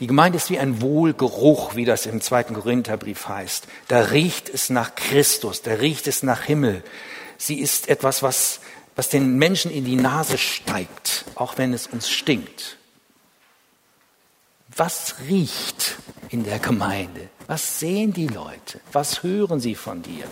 [0.00, 3.66] Die Gemeinde ist wie ein Wohlgeruch, wie das im zweiten Korintherbrief heißt.
[3.88, 6.82] Da riecht es nach Christus, da riecht es nach Himmel.
[7.38, 8.60] Sie ist etwas, was,
[8.94, 12.76] was den Menschen in die Nase steigt, auch wenn es uns stinkt.
[14.76, 15.96] Was riecht
[16.28, 17.30] in der Gemeinde?
[17.46, 18.80] Was sehen die Leute?
[18.92, 20.24] Was hören sie von dir?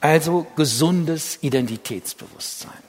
[0.00, 2.88] Also gesundes Identitätsbewusstsein.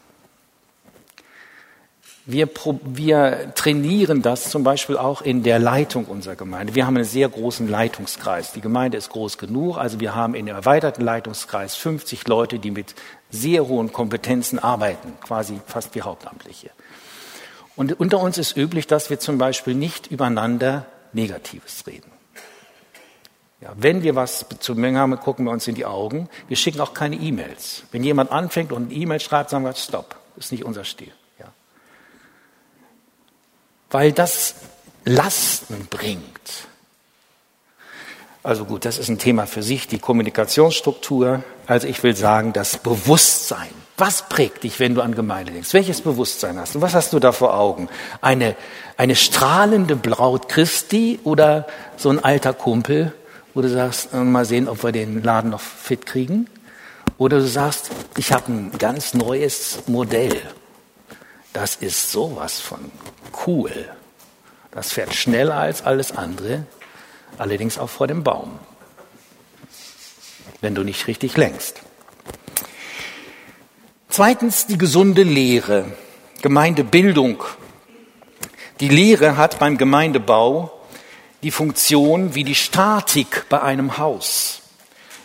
[2.25, 2.47] Wir,
[2.83, 6.75] wir, trainieren das zum Beispiel auch in der Leitung unserer Gemeinde.
[6.75, 8.51] Wir haben einen sehr großen Leitungskreis.
[8.51, 12.69] Die Gemeinde ist groß genug, also wir haben in dem erweiterten Leitungskreis 50 Leute, die
[12.69, 12.93] mit
[13.31, 16.69] sehr hohen Kompetenzen arbeiten, quasi fast wie Hauptamtliche.
[17.75, 22.18] Und unter uns ist üblich, dass wir zum Beispiel nicht übereinander Negatives reden.
[23.61, 26.29] Ja, wenn wir was zu Mengen haben, gucken wir uns in die Augen.
[26.47, 27.83] Wir schicken auch keine E-Mails.
[27.91, 31.11] Wenn jemand anfängt und eine E-Mail schreibt, sagen wir, stopp, ist nicht unser Stil.
[31.39, 31.47] Ja.
[33.91, 34.55] Weil das
[35.03, 36.67] Lasten bringt.
[38.43, 41.43] Also gut, das ist ein Thema für sich, die Kommunikationsstruktur.
[41.67, 43.69] Also ich will sagen, das Bewusstsein.
[43.97, 45.73] Was prägt dich, wenn du an Gemeinde denkst?
[45.73, 46.81] Welches Bewusstsein hast du?
[46.81, 47.89] Was hast du da vor Augen?
[48.21, 48.55] Eine,
[48.95, 51.67] eine strahlende Braut Christi oder
[51.97, 53.13] so ein alter Kumpel,
[53.59, 56.47] wo du sagst, äh, mal sehen, ob wir den Laden noch fit kriegen.
[57.17, 60.41] Oder du sagst, ich habe ein ganz neues Modell.
[61.51, 62.79] Das ist sowas von
[63.45, 63.89] cool.
[64.71, 66.67] Das fährt schneller als alles andere,
[67.37, 68.59] allerdings auch vor dem Baum,
[70.61, 71.81] wenn du nicht richtig lenkst.
[74.07, 75.83] Zweitens die gesunde Lehre,
[76.41, 77.43] Gemeindebildung.
[78.79, 80.78] Die Lehre hat beim Gemeindebau
[81.43, 84.61] die Funktion wie die Statik bei einem Haus.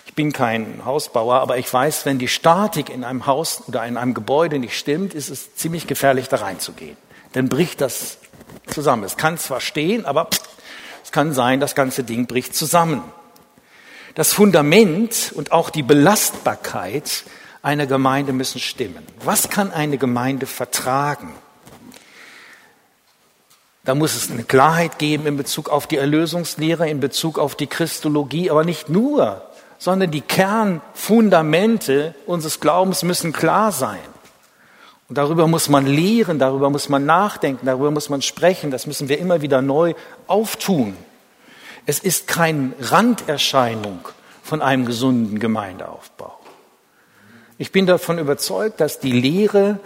[0.07, 3.97] Ich bin kein Hausbauer, aber ich weiß, wenn die Statik in einem Haus oder in
[3.97, 6.97] einem Gebäude nicht stimmt, ist es ziemlich gefährlich, da reinzugehen.
[7.33, 8.19] Dann bricht das
[8.69, 9.03] zusammen.
[9.03, 10.29] Es kann zwar stehen, aber
[11.03, 13.03] es kann sein, das ganze Ding bricht zusammen.
[14.15, 17.25] Das Fundament und auch die Belastbarkeit
[17.63, 19.05] einer Gemeinde müssen stimmen.
[19.25, 21.33] Was kann eine Gemeinde vertragen?
[23.85, 27.67] Da muss es eine Klarheit geben in Bezug auf die Erlösungslehre, in Bezug auf die
[27.67, 29.43] Christologie, aber nicht nur,
[29.79, 34.01] sondern die Kernfundamente unseres Glaubens müssen klar sein.
[35.11, 39.11] Und darüber muss man lehren, darüber muss man nachdenken, darüber muss man sprechen, das müssen
[39.11, 39.93] wir immer wieder neu
[40.27, 40.97] auftun.
[41.85, 44.01] Es ist keine Randerscheinung
[44.43, 46.39] von einem gesunden Gemeindeaufbau.
[47.59, 49.79] Ich bin davon überzeugt, dass die Lehre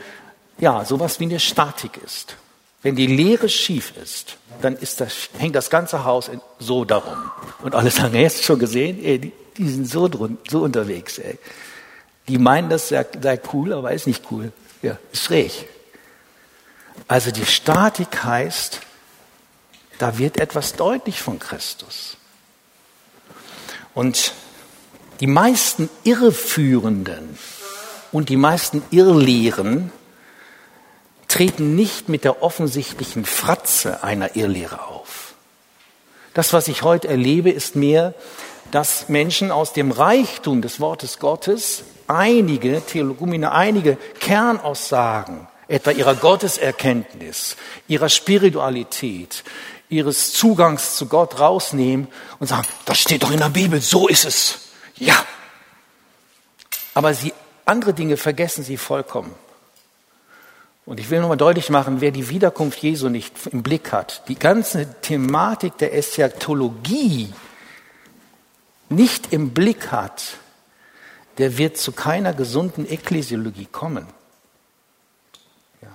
[0.58, 2.36] ja sowas wie eine Statik ist.
[2.82, 7.30] Wenn die Lehre schief ist, dann ist das, hängt das ganze Haus so darum.
[7.62, 9.02] Und alle sagen, hast du schon gesehen?
[9.04, 11.18] Ey, die, die sind so, drun, so unterwegs.
[11.18, 11.38] Ey.
[12.28, 14.52] Die meinen, das sei, sei cool, aber ist nicht cool.
[14.82, 15.68] Ja, ist schräg.
[17.08, 18.80] Also die Statik heißt,
[19.98, 22.16] da wird etwas deutlich von Christus.
[23.94, 24.32] Und
[25.20, 27.36] die meisten Irreführenden
[28.12, 29.90] und die meisten Irrlehren
[31.28, 35.34] treten nicht mit der offensichtlichen Fratze einer Irrlehre auf.
[36.34, 38.14] Das, was ich heute erlebe, ist mehr,
[38.70, 47.56] dass Menschen aus dem Reichtum des Wortes Gottes einige Theologumine, einige Kernaussagen, etwa ihrer Gotteserkenntnis,
[47.86, 49.44] ihrer Spiritualität,
[49.88, 54.24] ihres Zugangs zu Gott rausnehmen und sagen, das steht doch in der Bibel, so ist
[54.24, 54.58] es.
[54.96, 55.24] Ja.
[56.94, 57.32] Aber sie,
[57.64, 59.34] andere Dinge vergessen sie vollkommen.
[60.88, 64.38] Und ich will nochmal deutlich machen, wer die Wiederkunft Jesu nicht im Blick hat, die
[64.38, 67.30] ganze Thematik der Eschatologie
[68.88, 70.38] nicht im Blick hat,
[71.36, 74.06] der wird zu keiner gesunden Ekklesiologie kommen.
[75.82, 75.88] Ja.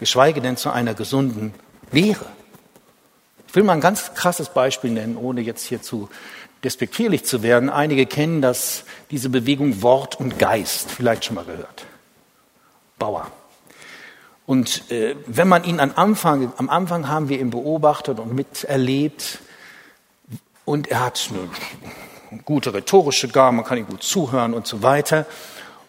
[0.00, 1.54] Geschweige denn zu einer gesunden
[1.92, 2.26] Lehre.
[3.46, 6.08] Ich will mal ein ganz krasses Beispiel nennen, ohne jetzt hier zu
[6.64, 7.70] despektierlich zu werden.
[7.70, 8.82] Einige kennen das,
[9.12, 11.86] diese Bewegung Wort und Geist, vielleicht schon mal gehört.
[12.98, 13.30] Bauer.
[14.50, 19.38] Und äh, wenn man ihn am Anfang, am Anfang haben wir ihn beobachtet und miterlebt
[20.64, 21.30] und er hat
[22.32, 25.24] eine gute rhetorische Gabe, man kann ihm gut zuhören und so weiter.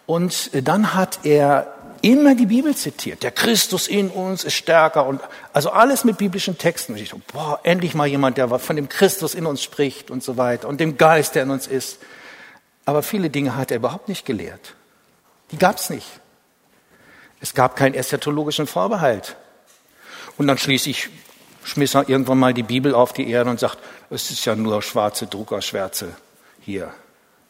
[0.05, 3.23] Und äh, dann hat er immer die Bibel zitiert.
[3.23, 5.21] Der Christus in uns ist stärker und
[5.53, 6.93] also alles mit biblischen Texten.
[6.93, 10.21] Und ich so, boah, endlich mal jemand, der von dem Christus in uns spricht und
[10.21, 11.97] so weiter und dem Geist, der in uns ist.
[12.85, 14.75] Aber viele Dinge hat er überhaupt nicht gelehrt.
[15.49, 16.20] Die gab's nicht.
[17.41, 19.35] Es gab keinen eschatologischen Vorbehalt.
[20.37, 21.09] Und dann schließlich
[21.63, 24.81] schmiss er irgendwann mal die Bibel auf die Erde und sagt, es ist ja nur
[24.81, 26.15] schwarze Druckerschwärze
[26.61, 26.93] hier.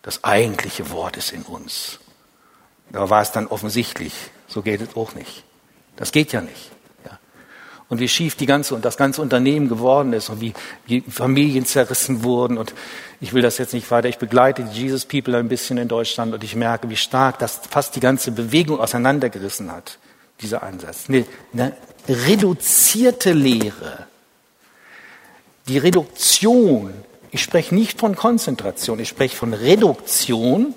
[0.02, 2.00] Das eigentliche Wort ist in uns.
[2.90, 4.14] Da war es dann offensichtlich.
[4.48, 5.44] So geht es auch nicht.
[5.96, 6.72] Das geht ja nicht.
[7.92, 10.54] Und wie schief die ganze und das ganze Unternehmen geworden ist und wie,
[10.86, 12.74] wie Familien zerrissen wurden und
[13.20, 14.08] ich will das jetzt nicht weiter.
[14.08, 17.60] Ich begleite die Jesus People ein bisschen in Deutschland und ich merke, wie stark das
[17.70, 20.00] fast die ganze Bewegung auseinandergerissen hat.
[20.40, 21.10] Dieser Ansatz.
[21.10, 21.74] Eine, eine
[22.08, 24.08] reduzierte Lehre.
[25.68, 26.94] Die Reduktion.
[27.32, 29.00] Ich spreche nicht von Konzentration.
[29.00, 30.74] Ich spreche von Reduktion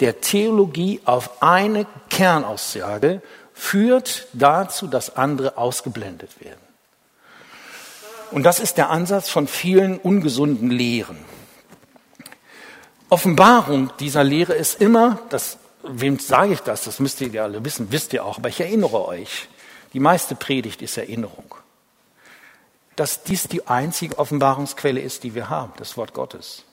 [0.00, 3.20] der Theologie auf eine Kernaussage
[3.54, 6.60] führt dazu, dass andere ausgeblendet werden.
[8.32, 11.18] Und das ist der Ansatz von vielen ungesunden Lehren.
[13.08, 17.64] Offenbarung dieser Lehre ist immer, das, wem sage ich das, das müsst ihr ja alle
[17.64, 19.48] wissen, wisst ihr auch, aber ich erinnere euch,
[19.92, 21.54] die meiste Predigt ist Erinnerung.
[22.96, 26.64] Dass dies die einzige Offenbarungsquelle ist, die wir haben, das Wort Gottes.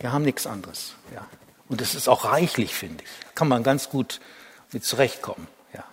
[0.00, 0.94] Wir haben nichts anderes.
[1.14, 1.24] Ja.
[1.68, 3.34] Und es ist auch reichlich, finde ich.
[3.36, 4.20] Kann man ganz gut
[4.74, 5.46] mit zurechtkommen.
[5.72, 5.84] Ja.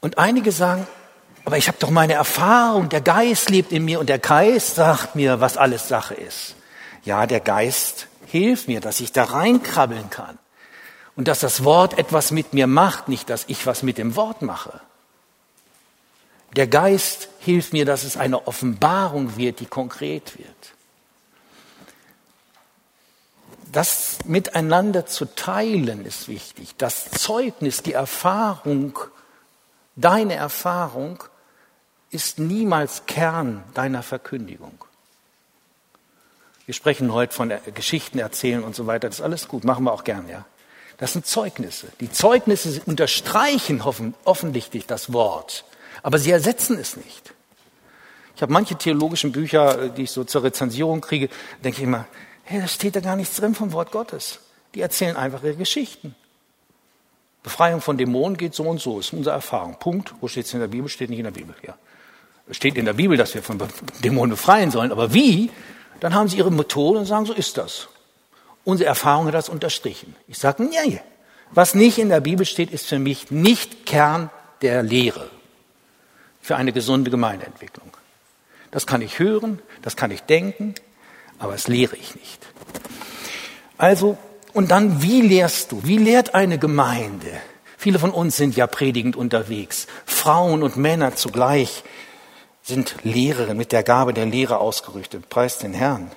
[0.00, 0.86] Und einige sagen,
[1.44, 5.16] aber ich habe doch meine Erfahrung, der Geist lebt in mir und der Geist sagt
[5.16, 6.54] mir, was alles Sache ist.
[7.04, 10.38] Ja, der Geist hilft mir, dass ich da reinkrabbeln kann
[11.16, 14.42] und dass das Wort etwas mit mir macht, nicht dass ich was mit dem Wort
[14.42, 14.80] mache.
[16.54, 20.72] Der Geist hilft mir, dass es eine Offenbarung wird, die konkret wird.
[23.72, 26.74] Das miteinander zu teilen ist wichtig.
[26.76, 28.98] Das Zeugnis, die Erfahrung,
[29.96, 31.24] deine Erfahrung
[32.10, 34.84] ist niemals Kern deiner Verkündigung.
[36.66, 39.08] Wir sprechen heute von Geschichten erzählen und so weiter.
[39.08, 40.44] Das ist alles gut, machen wir auch gern, ja.
[40.98, 41.88] Das sind Zeugnisse.
[42.00, 43.82] Die Zeugnisse unterstreichen
[44.24, 45.64] offensichtlich das Wort,
[46.02, 47.32] aber sie ersetzen es nicht.
[48.36, 51.30] Ich habe manche theologischen Bücher, die ich so zur Rezensierung kriege,
[51.64, 52.06] denke ich immer,
[52.44, 54.40] Hey, da steht da gar nichts drin vom Wort Gottes.
[54.74, 56.14] Die erzählen einfach ihre Geschichten.
[57.42, 59.78] Befreiung von Dämonen geht so und so, ist unsere Erfahrung.
[59.78, 60.14] Punkt.
[60.20, 60.88] Wo steht es in der Bibel?
[60.88, 61.54] Steht nicht in der Bibel.
[61.66, 61.76] Ja.
[62.50, 63.58] Steht in der Bibel, dass wir von
[64.04, 64.92] Dämonen befreien sollen.
[64.92, 65.50] Aber wie?
[66.00, 67.88] Dann haben sie ihre Methode und sagen, so ist das.
[68.64, 70.14] Unsere Erfahrung hat das unterstrichen.
[70.28, 71.00] Ich sage, nee,
[71.50, 74.30] was nicht in der Bibel steht, ist für mich nicht Kern
[74.62, 75.28] der Lehre
[76.40, 77.90] für eine gesunde Gemeindeentwicklung.
[78.70, 80.74] Das kann ich hören, das kann ich denken,
[81.42, 82.46] aber das lehre ich nicht.
[83.76, 84.16] Also,
[84.52, 85.82] und dann, wie lehrst du?
[85.82, 87.32] Wie lehrt eine Gemeinde?
[87.76, 89.88] Viele von uns sind ja predigend unterwegs.
[90.06, 91.82] Frauen und Männer zugleich
[92.62, 95.28] sind Lehrer mit der Gabe der Lehre ausgerüstet.
[95.28, 96.12] Preis den Herrn.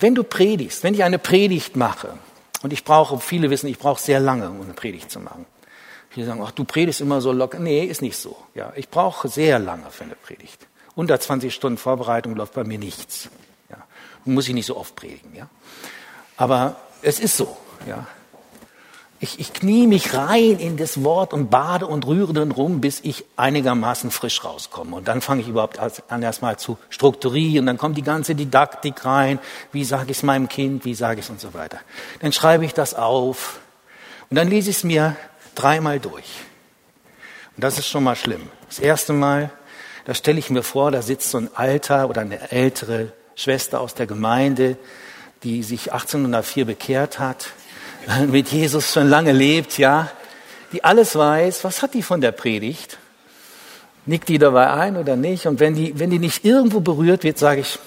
[0.00, 2.18] Wenn du predigst, wenn ich eine Predigt mache,
[2.64, 5.46] und ich brauche, viele wissen, ich brauche sehr lange, um eine Predigt zu machen.
[6.10, 7.60] Viele sagen, ach, du predigst immer so locker.
[7.60, 8.36] Nee, ist nicht so.
[8.54, 10.66] Ja, ich brauche sehr lange für eine Predigt.
[10.94, 13.28] Unter 20 Stunden Vorbereitung läuft bei mir nichts.
[13.70, 13.78] Ja.
[14.24, 15.34] Muss ich nicht so oft predigen.
[15.34, 15.48] Ja.
[16.36, 17.56] Aber es ist so.
[17.86, 18.06] Ja.
[19.20, 23.00] Ich, ich knie mich rein in das Wort und bade und rühre dann rum, bis
[23.00, 24.96] ich einigermaßen frisch rauskomme.
[24.96, 27.64] Und dann fange ich überhaupt an, erstmal zu strukturieren.
[27.64, 29.38] Dann kommt die ganze Didaktik rein.
[29.72, 30.84] Wie sage ich es meinem Kind?
[30.84, 31.78] Wie sage ich es und so weiter.
[32.20, 33.60] Dann schreibe ich das auf.
[34.28, 35.16] Und dann lese ich es mir
[35.54, 36.42] dreimal durch.
[37.56, 38.50] Und das ist schon mal schlimm.
[38.68, 39.50] Das erste Mal
[40.04, 43.94] da stelle ich mir vor, da sitzt so ein alter oder eine ältere Schwester aus
[43.94, 44.76] der Gemeinde,
[45.42, 47.48] die sich 1804 bekehrt hat,
[48.26, 50.10] mit Jesus schon lange lebt, ja,
[50.72, 52.98] die alles weiß, was hat die von der Predigt?
[54.06, 55.46] Nickt die dabei ein oder nicht?
[55.46, 57.78] Und wenn die, wenn die nicht irgendwo berührt wird, sage ich,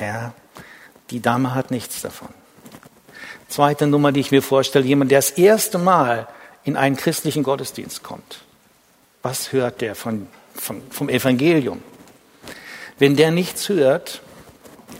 [0.00, 0.32] ja,
[1.10, 2.28] die Dame hat nichts davon.
[3.48, 6.28] Zweite Nummer, die ich mir vorstelle, jemand, der das erste Mal
[6.64, 8.40] in einen christlichen Gottesdienst kommt.
[9.22, 10.28] Was hört der von
[10.60, 11.82] vom, vom Evangelium.
[12.98, 14.20] Wenn der nichts hört,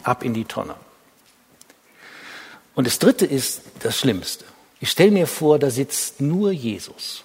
[0.03, 0.75] ab in die Tonne.
[2.75, 4.45] Und das Dritte ist das Schlimmste.
[4.81, 7.25] Ich stelle mir vor, da sitzt nur Jesus.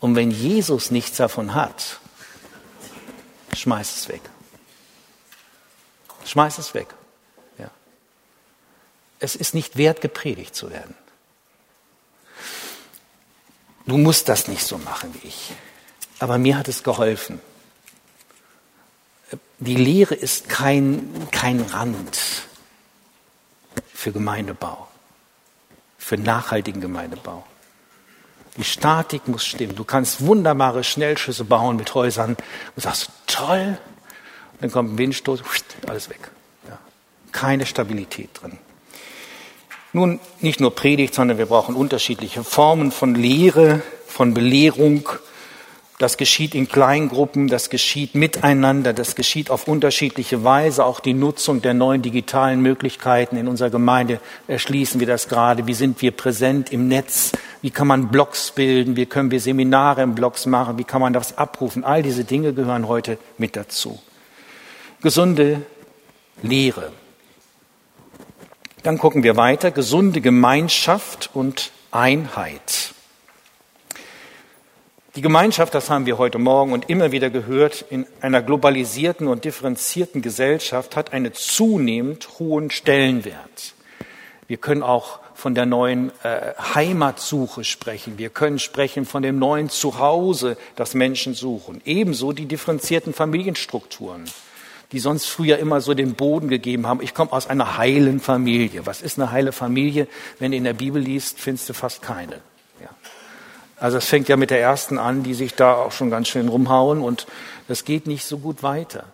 [0.00, 2.00] Und wenn Jesus nichts davon hat,
[3.54, 4.22] schmeiß es weg.
[6.24, 6.88] Schmeiß es weg.
[7.58, 7.70] Ja.
[9.20, 10.96] Es ist nicht wert, gepredigt zu werden.
[13.86, 15.52] Du musst das nicht so machen wie ich.
[16.18, 17.40] Aber mir hat es geholfen.
[19.58, 22.18] Die Lehre ist kein, kein Rand
[23.92, 24.88] für Gemeindebau,
[25.98, 27.44] für nachhaltigen Gemeindebau.
[28.56, 29.74] Die Statik muss stimmen.
[29.74, 32.36] Du kannst wunderbare Schnellschüsse bauen mit Häusern
[32.76, 33.78] und sagst, toll.
[34.60, 35.42] dann kommt ein Windstoß,
[35.88, 36.30] alles weg.
[36.68, 36.78] Ja.
[37.32, 38.58] Keine Stabilität drin.
[39.92, 45.08] Nun, nicht nur Predigt, sondern wir brauchen unterschiedliche Formen von Lehre, von Belehrung,
[46.04, 50.84] Das geschieht in Kleingruppen, das geschieht miteinander, das geschieht auf unterschiedliche Weise.
[50.84, 55.66] Auch die Nutzung der neuen digitalen Möglichkeiten in unserer Gemeinde erschließen wir das gerade.
[55.66, 57.32] Wie sind wir präsent im Netz?
[57.62, 58.96] Wie kann man Blogs bilden?
[58.96, 60.76] Wie können wir Seminare im Blogs machen?
[60.76, 61.84] Wie kann man das abrufen?
[61.84, 63.98] All diese Dinge gehören heute mit dazu.
[65.00, 65.62] Gesunde
[66.42, 66.92] Lehre.
[68.82, 69.70] Dann gucken wir weiter.
[69.70, 72.93] Gesunde Gemeinschaft und Einheit.
[75.16, 79.44] Die Gemeinschaft, das haben wir heute Morgen und immer wieder gehört, in einer globalisierten und
[79.44, 83.74] differenzierten Gesellschaft hat einen zunehmend hohen Stellenwert.
[84.48, 88.18] Wir können auch von der neuen äh, Heimatsuche sprechen.
[88.18, 91.80] Wir können sprechen von dem neuen Zuhause, das Menschen suchen.
[91.84, 94.24] Ebenso die differenzierten Familienstrukturen,
[94.90, 97.00] die sonst früher immer so den Boden gegeben haben.
[97.00, 98.84] Ich komme aus einer heilen Familie.
[98.84, 100.08] Was ist eine heile Familie?
[100.40, 102.40] Wenn du in der Bibel liest, findest du fast keine.
[103.78, 106.48] Also es fängt ja mit der ersten an, die sich da auch schon ganz schön
[106.48, 107.26] rumhauen und
[107.68, 109.04] das geht nicht so gut weiter.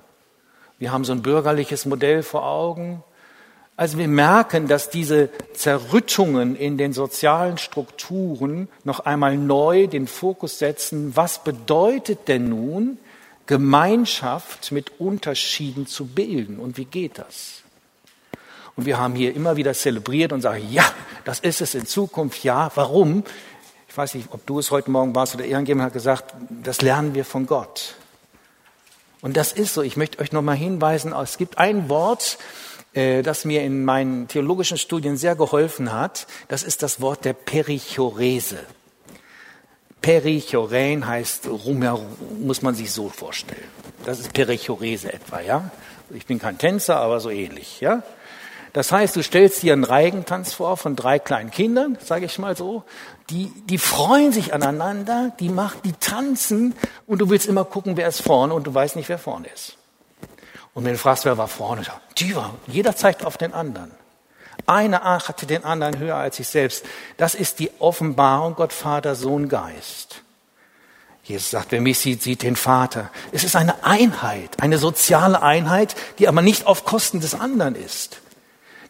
[0.79, 3.03] Wir haben so ein bürgerliches Modell vor Augen.
[3.77, 10.59] Also wir merken, dass diese Zerrüttungen in den sozialen Strukturen noch einmal neu den Fokus
[10.59, 12.99] setzen, was bedeutet denn nun
[13.47, 17.63] Gemeinschaft mit Unterschieden zu bilden und wie geht das?
[18.77, 20.85] Und wir haben hier immer wieder zelebriert und sagen, ja,
[21.25, 22.71] das ist es in Zukunft, ja.
[22.75, 23.25] Warum?
[23.91, 26.33] Ich weiß nicht, ob du es heute Morgen warst oder irgendjemand hat gesagt,
[26.63, 27.97] das lernen wir von Gott.
[29.21, 29.83] Und das ist so.
[29.83, 32.39] Ich möchte euch nochmal hinweisen, es gibt ein Wort,
[32.95, 36.29] äh, das mir in meinen theologischen Studien sehr geholfen hat.
[36.47, 38.61] Das ist das Wort der Perichorese.
[40.01, 41.49] Perichorein heißt
[42.41, 43.69] muss man sich so vorstellen.
[44.05, 45.69] Das ist Perichorese etwa, ja?
[46.15, 48.05] Ich bin kein Tänzer, aber so ähnlich, ja?
[48.73, 52.57] Das heißt, du stellst dir einen Reigentanz vor von drei kleinen Kindern, sage ich mal
[52.57, 52.85] so.
[53.29, 56.75] Die, die freuen sich aneinander, die machen, die tanzen
[57.07, 59.77] und du willst immer gucken, wer ist vorne und du weißt nicht, wer vorne ist.
[60.73, 61.83] Und wenn du fragst, wer war vorne,
[62.19, 63.91] die war, jeder zeigt auf den anderen.
[64.67, 66.85] Einer achtete den anderen höher als sich selbst.
[67.17, 70.23] Das ist die Offenbarung Gott Vater, Sohn, Geist.
[71.25, 73.11] Jesus sagt, wer mich sieht, sieht den Vater.
[73.33, 78.21] Es ist eine Einheit, eine soziale Einheit, die aber nicht auf Kosten des anderen ist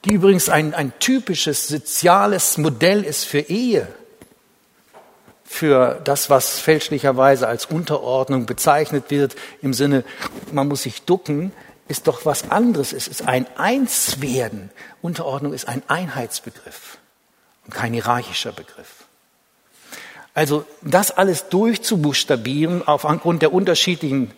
[0.04, 3.86] die übrigens ein, ein typisches soziales Modell ist für Ehe,
[5.44, 10.04] für das, was fälschlicherweise als Unterordnung bezeichnet wird, im Sinne,
[10.52, 11.52] man muss sich ducken,
[11.88, 12.92] ist doch was anderes.
[12.92, 14.70] Es ist ein Einswerden.
[15.02, 16.98] Unterordnung ist ein Einheitsbegriff
[17.66, 19.06] und kein hierarchischer Begriff.
[20.32, 24.30] Also das alles durchzubuchstabieren aufgrund der unterschiedlichen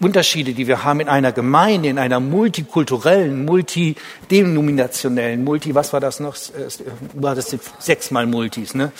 [0.00, 6.20] Unterschiede, die wir haben in einer Gemeinde, in einer multikulturellen, multidenominationellen, multi, was war das
[6.20, 6.34] noch?
[6.34, 6.68] Äh,
[7.14, 8.92] war das sechsmal Multis, ne?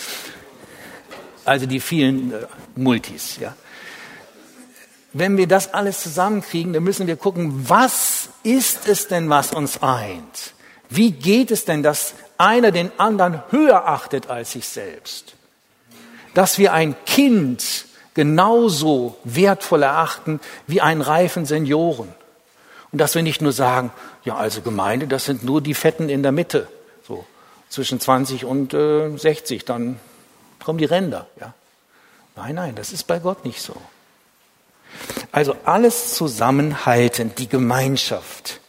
[1.43, 3.55] Also die vielen äh, Multis, ja.
[5.13, 9.81] Wenn wir das alles zusammenkriegen, dann müssen wir gucken, was ist es denn, was uns
[9.81, 10.53] eint?
[10.89, 15.35] Wie geht es denn, dass einer den anderen höher achtet als sich selbst?
[16.33, 17.84] Dass wir ein Kind
[18.15, 22.13] genauso wertvoll erachten wie einen reifen Senioren.
[22.91, 23.91] Und dass wir nicht nur sagen,
[24.23, 26.67] ja, also Gemeinde, das sind nur die Fetten in der Mitte,
[27.07, 27.25] so
[27.69, 29.99] zwischen 20 und äh, 60, dann
[30.63, 31.27] kommen die Ränder.
[31.39, 31.53] Ja.
[32.35, 33.75] Nein, nein, das ist bei Gott nicht so.
[35.31, 38.61] Also alles zusammenhalten, die Gemeinschaft.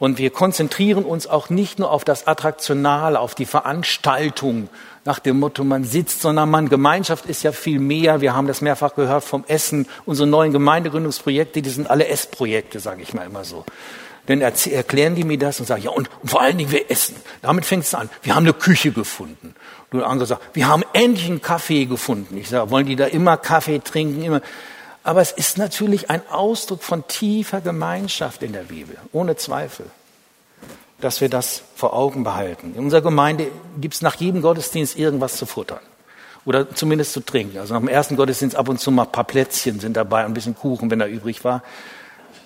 [0.00, 4.68] Und wir konzentrieren uns auch nicht nur auf das Attraktionale, auf die Veranstaltung,
[5.04, 8.20] nach dem Motto, man sitzt, sondern man, Gemeinschaft ist ja viel mehr.
[8.20, 9.86] Wir haben das mehrfach gehört vom Essen.
[10.06, 13.64] Unsere neuen Gemeindegründungsprojekte, die sind alle Essprojekte, sage ich mal immer so.
[14.26, 17.16] Dann erklären die mir das und sagen, ja, und, vor allen Dingen wir essen.
[17.42, 18.08] Damit fängt es an.
[18.22, 19.54] Wir haben eine Küche gefunden.
[19.92, 22.38] Und andere sagen, wir haben endlich einen Kaffee gefunden.
[22.38, 24.22] Ich sage, wollen die da immer Kaffee trinken?
[24.22, 24.40] Immer?
[25.02, 29.84] Aber es ist natürlich ein Ausdruck von tiefer Gemeinschaft in der Bibel, ohne Zweifel
[31.04, 32.72] dass wir das vor Augen behalten.
[32.74, 33.48] In unserer Gemeinde
[33.80, 35.80] gibt es nach jedem Gottesdienst irgendwas zu futtern
[36.44, 37.58] oder zumindest zu trinken.
[37.58, 40.34] Also nach dem ersten Gottesdienst ab und zu mal ein paar Plätzchen sind dabei, ein
[40.34, 41.62] bisschen Kuchen, wenn da übrig war.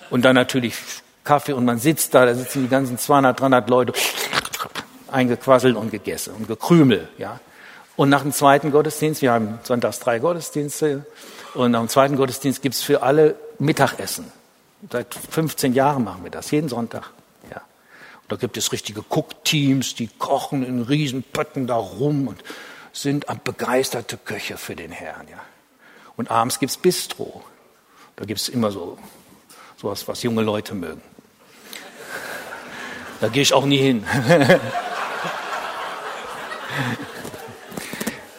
[0.09, 0.75] Und dann natürlich
[1.23, 3.93] Kaffee und man sitzt da, da sitzen die ganzen 200, 300 Leute
[5.11, 7.07] eingequasselt und gegessen und gekrümelt.
[7.17, 7.39] Ja.
[7.95, 11.05] Und nach dem zweiten Gottesdienst, wir haben sonntags drei Gottesdienste,
[11.53, 14.31] und nach dem zweiten Gottesdienst gibt es für alle Mittagessen.
[14.91, 17.11] Seit 15 Jahren machen wir das, jeden Sonntag.
[18.29, 22.43] Da gibt es richtige Cook-Teams, die kochen in Riesenpötten da rum und
[22.93, 25.27] sind begeisterte Köche für den Herrn.
[25.29, 25.39] Ja.
[26.15, 27.43] Und abends gibt's Bistro.
[28.15, 28.97] Da gibt's immer so
[29.77, 31.01] sowas, was junge Leute mögen.
[33.19, 34.05] Da gehe ich auch nie hin.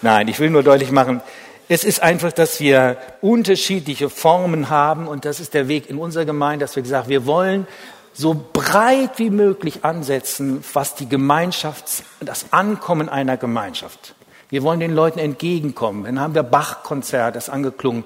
[0.02, 1.20] Nein, ich will nur deutlich machen,
[1.68, 6.24] Es ist einfach, dass wir unterschiedliche Formen haben und das ist der Weg in unserer
[6.24, 7.66] Gemeinde, dass wir gesagt, wir wollen
[8.12, 14.14] so breit wie möglich ansetzen, was die Gemeinschaft, das Ankommen einer Gemeinschaft.
[14.48, 16.04] Wir wollen den Leuten entgegenkommen.
[16.04, 18.04] Dann haben wir Bach-Konzert, das angeklungen.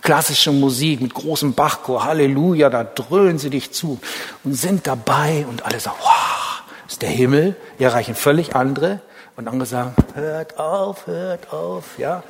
[0.00, 4.00] Klassische Musik mit großem Bachchor, Halleluja, da dröhnen sie dich zu
[4.44, 7.56] und sind dabei und alle sagen, wow, ist der Himmel.
[7.76, 9.00] Wir erreichen völlig andere.
[9.36, 12.24] Und andere sagen, hört auf, hört auf, ja.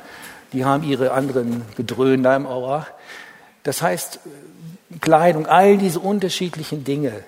[0.51, 2.85] Die haben ihre anderen Gedröhn da im Ohr.
[3.63, 4.19] Das heißt,
[5.01, 7.23] Kleidung, all diese unterschiedlichen Dinge.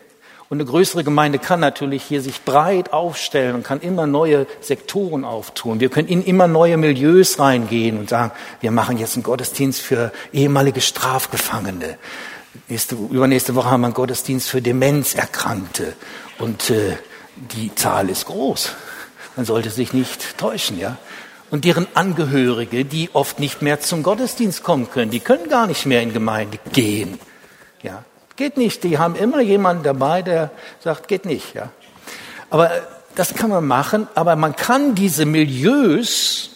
[0.49, 5.23] Und eine größere Gemeinde kann natürlich hier sich breit aufstellen und kann immer neue Sektoren
[5.23, 5.79] auftun.
[5.79, 10.11] Wir können in immer neue Milieus reingehen und sagen, wir machen jetzt einen Gottesdienst für
[10.33, 11.97] ehemalige Strafgefangene.
[12.67, 15.93] Nächste, übernächste Woche haben wir einen Gottesdienst für Demenzerkrankte.
[16.37, 16.97] Und äh,
[17.37, 18.73] die Zahl ist groß.
[19.37, 20.97] Man sollte sich nicht täuschen, ja
[21.51, 25.11] und deren Angehörige, die oft nicht mehr zum Gottesdienst kommen können.
[25.11, 27.19] Die können gar nicht mehr in Gemeinde gehen.
[27.83, 28.03] Ja,
[28.35, 28.83] geht nicht.
[28.83, 31.53] Die haben immer jemanden dabei, der sagt, geht nicht.
[31.53, 31.69] Ja,
[32.49, 32.71] aber
[33.15, 34.07] das kann man machen.
[34.15, 36.51] Aber man kann diese Milieus,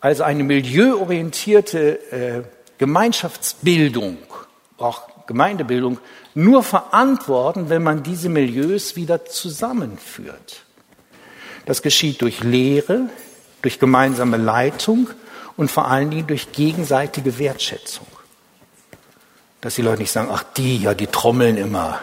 [0.00, 2.42] also eine milieuorientierte äh,
[2.78, 4.18] Gemeinschaftsbildung,
[4.78, 5.98] auch Gemeindebildung,
[6.34, 10.62] nur verantworten, wenn man diese Milieus wieder zusammenführt.
[11.66, 13.08] Das geschieht durch Lehre,
[13.62, 15.08] durch gemeinsame Leitung
[15.56, 18.06] und vor allen Dingen durch gegenseitige Wertschätzung.
[19.60, 22.00] Dass die Leute nicht sagen, ach die, ja, die trommeln immer.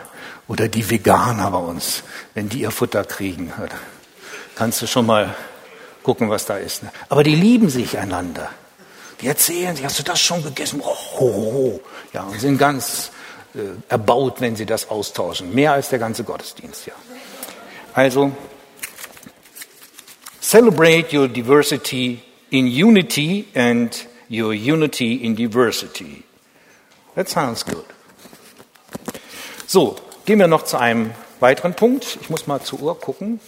[0.47, 2.03] Oder die Veganer bei uns,
[2.33, 3.51] wenn die ihr Futter kriegen.
[4.55, 5.35] Kannst du schon mal
[6.03, 6.83] gucken, was da ist.
[6.83, 6.91] Ne?
[7.09, 8.49] Aber die lieben sich einander.
[9.19, 10.81] Die erzählen sich, hast du das schon gegessen?
[10.81, 11.81] Oh, ho, ho.
[12.13, 13.11] Ja, und sind ganz
[13.55, 15.53] äh, erbaut, wenn sie das austauschen.
[15.53, 16.93] Mehr als der ganze Gottesdienst, ja.
[17.93, 18.31] Also,
[20.47, 26.23] Celebrate your diversity in unity and your unity in diversity.
[27.17, 27.83] That sounds good.
[29.65, 29.95] So,
[30.25, 32.19] gehen wir noch zu einem weiteren Punkt.
[32.21, 33.39] Ich muss mal zur Uhr gucken.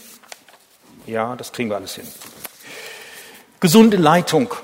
[1.05, 2.07] Ja, das kriegen wir alles hin.
[3.59, 4.55] Gesunde Leitung.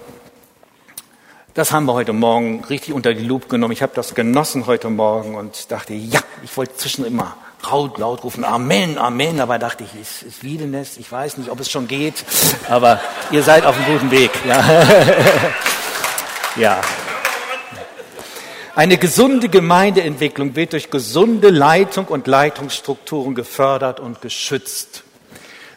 [1.53, 3.73] Das haben wir heute Morgen richtig unter die Lupe genommen.
[3.73, 8.23] Ich habe das genossen heute Morgen und dachte, ja, ich wollte zwischen immer laut, laut
[8.23, 9.39] rufen, Amen, Amen.
[9.39, 12.25] Aber dachte ich, ist, ist Wiedenest, ich weiß nicht, ob es schon geht,
[12.69, 12.99] aber
[13.29, 14.31] ihr seid auf einem guten Weg.
[14.47, 14.65] Ja.
[16.55, 16.81] ja.
[18.75, 25.03] Eine gesunde Gemeindeentwicklung wird durch gesunde Leitung und Leitungsstrukturen gefördert und geschützt.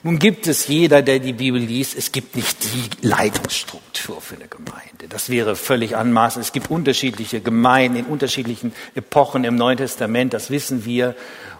[0.02, 4.48] Nun gibt es jeder, der die Bibel liest, es gibt nicht die Leitungsstruktur für eine
[4.48, 5.06] Gemeinde.
[5.08, 6.44] Das wäre völlig anmaßend.
[6.44, 11.14] Es gibt unterschiedliche Gemeinden in unterschiedlichen Epochen im Neuen Testament, das wissen wir.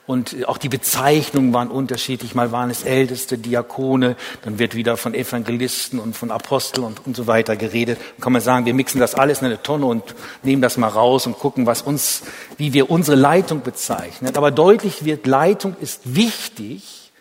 [0.09, 2.35] Und auch die Bezeichnungen waren unterschiedlich.
[2.35, 7.15] Mal waren es Älteste, Diakone, dann wird wieder von Evangelisten und von Aposteln und, und
[7.15, 7.99] so weiter geredet.
[8.17, 10.03] Dann kann man sagen, wir mixen das alles in eine Tonne und
[10.43, 12.23] nehmen das mal raus und gucken, was uns,
[12.57, 14.35] wie wir unsere Leitung bezeichnen.
[14.35, 17.13] Aber deutlich wird, Leitung ist wichtig.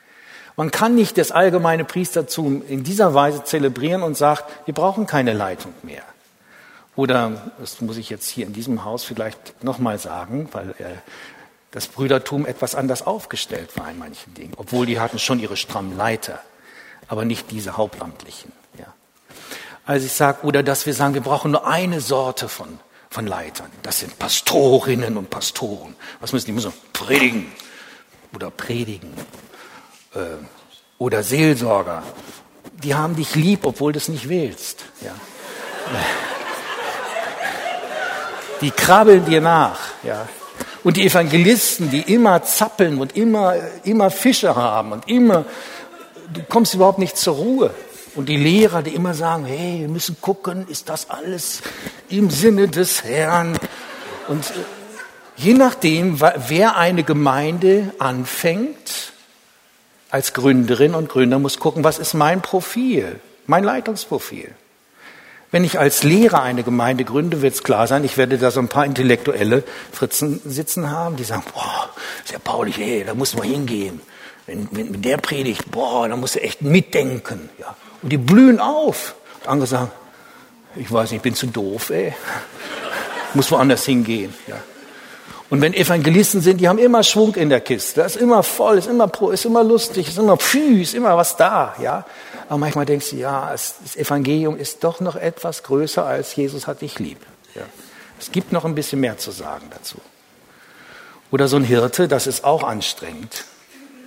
[0.56, 5.34] Man kann nicht das allgemeine Priestertum in dieser Weise zelebrieren und sagt, wir brauchen keine
[5.34, 6.04] Leitung mehr.
[6.96, 10.96] Oder, das muss ich jetzt hier in diesem Haus vielleicht nochmal sagen, weil äh,
[11.72, 15.98] das Brüdertum etwas anders aufgestellt war in manchen Dingen, obwohl die hatten schon ihre strammen
[15.98, 16.40] Leiter,
[17.08, 18.52] aber nicht diese Hauptamtlichen.
[18.78, 18.94] Ja.
[19.86, 23.70] Also ich sage, oder dass wir sagen, wir brauchen nur eine Sorte von, von Leitern.
[23.84, 25.96] Das sind Pastorinnen und Pastoren.
[26.20, 26.52] Was müssen die?
[26.54, 27.52] müssen predigen
[28.34, 29.14] oder predigen
[30.14, 30.20] äh,
[30.98, 32.04] oder Seelsorger.
[32.84, 34.86] Die haben dich lieb, obwohl du es nicht willst.
[35.02, 35.14] Ja.
[38.62, 39.80] Die krabbeln dir nach.
[40.04, 40.28] Ja.
[40.88, 45.44] Und die Evangelisten, die immer zappeln und immer, immer Fische haben und immer,
[46.34, 47.72] du kommst überhaupt nicht zur Ruhe.
[48.16, 51.62] Und die Lehrer, die immer sagen, hey, wir müssen gucken, ist das alles
[52.08, 53.60] im Sinne des Herrn?
[54.30, 54.54] Und äh,
[55.36, 59.12] je nachdem, wer eine Gemeinde anfängt,
[60.10, 64.56] als Gründerin und Gründer muss gucken, was ist mein Profil, mein Leitungsprofil.
[65.50, 68.60] Wenn ich als Lehrer eine Gemeinde gründe, wird es klar sein, ich werde da so
[68.60, 71.90] ein paar intellektuelle Fritzen sitzen haben, die sagen, boah,
[72.26, 74.02] sehr Paulich, ey, da muss man hingehen.
[74.46, 77.50] Wenn, wenn, wenn der predigt, boah, da muss er echt mitdenken.
[77.60, 77.76] Ja.
[78.02, 79.16] Und die blühen auf.
[79.42, 79.92] Und andere sagen,
[80.76, 82.14] ich weiß nicht, ich bin zu doof, ey.
[83.34, 84.34] muss woanders hingehen.
[84.48, 84.56] Ja.
[85.50, 88.02] Und wenn Evangelisten sind, die haben immer Schwung in der Kiste.
[88.02, 91.16] Das ist immer voll, ist immer pro, ist immer lustig, ist immer pfü, ist immer
[91.16, 92.06] was da, ja.
[92.48, 96.82] Aber manchmal denkst du, ja, das Evangelium ist doch noch etwas größer als Jesus hat
[96.82, 97.20] dich lieb.
[97.56, 97.64] Ja.
[98.20, 99.98] Es gibt noch ein bisschen mehr zu sagen dazu.
[101.32, 103.46] Oder so ein Hirte, das ist auch anstrengend,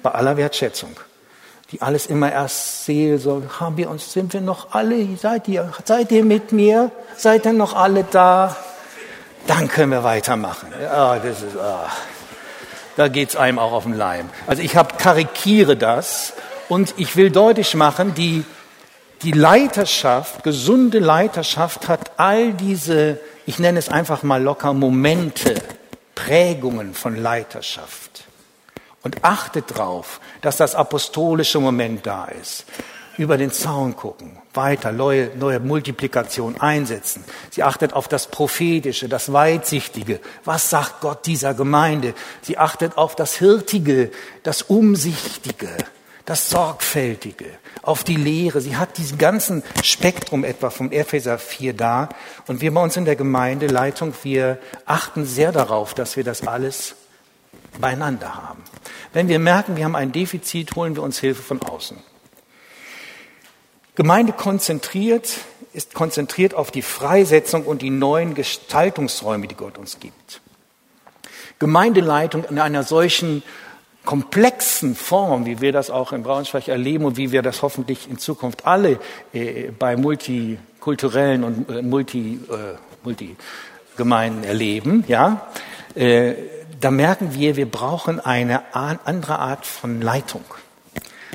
[0.03, 0.97] bei aller Wertschätzung.
[1.72, 6.11] die alles immer erst Seelsorge, haben wir uns, sind wir noch alle, seid ihr, seid
[6.11, 6.91] ihr mit mir?
[7.16, 8.57] Seid ihr noch alle da?
[9.47, 10.68] Dann können wir weitermachen.
[10.80, 11.88] Ja, das ist, ah,
[12.97, 14.28] da geht's einem auch auf den Leim.
[14.47, 16.32] Also ich hab, karikiere das
[16.71, 18.45] und ich will deutlich machen, die,
[19.23, 25.57] die Leiterschaft, gesunde Leiterschaft hat all diese, ich nenne es einfach mal locker Momente,
[26.14, 28.25] Prägungen von Leiterschaft.
[29.03, 32.66] Und achtet darauf, dass das apostolische Moment da ist.
[33.18, 37.25] Über den Zaun gucken, weiter, neue, neue Multiplikation einsetzen.
[37.51, 40.21] Sie achtet auf das Prophetische, das Weitsichtige.
[40.45, 42.14] Was sagt Gott dieser Gemeinde?
[42.43, 44.12] Sie achtet auf das Hirtige,
[44.45, 45.71] das Umsichtige,
[46.31, 47.47] das Sorgfältige,
[47.83, 48.61] auf die Lehre.
[48.61, 52.09] Sie hat diesen ganzen Spektrum etwa vom Epheser 4 da.
[52.47, 56.95] Und wir bei uns in der Gemeindeleitung, wir achten sehr darauf, dass wir das alles
[57.81, 58.62] beieinander haben.
[59.12, 61.97] Wenn wir merken, wir haben ein Defizit, holen wir uns Hilfe von außen.
[63.97, 65.33] Gemeinde konzentriert
[65.72, 70.41] ist konzentriert auf die Freisetzung und die neuen Gestaltungsräume, die Gott uns gibt.
[71.59, 73.43] Gemeindeleitung in einer solchen
[74.05, 78.19] komplexen Form, wie wir das auch in Braunschweig erleben und wie wir das hoffentlich in
[78.19, 78.99] Zukunft alle
[79.33, 85.49] äh, bei multikulturellen und äh, multi, äh, Multigemeinden erleben, ja,
[85.95, 86.35] äh,
[86.81, 90.45] da merken wir, wir brauchen eine andere Art von Leitung.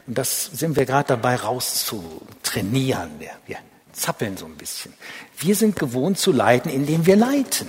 [0.08, 3.12] Und das sind wir gerade dabei rauszutrainieren.
[3.20, 3.58] Wir
[3.96, 4.94] zappeln so ein bisschen.
[5.38, 7.68] Wir sind gewohnt zu leiten, indem wir leiten.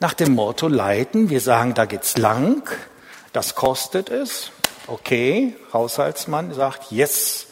[0.00, 2.68] Nach dem Motto leiten, wir sagen, da geht's lang,
[3.32, 4.50] das kostet es.
[4.86, 7.46] Okay, Haushaltsmann sagt yes.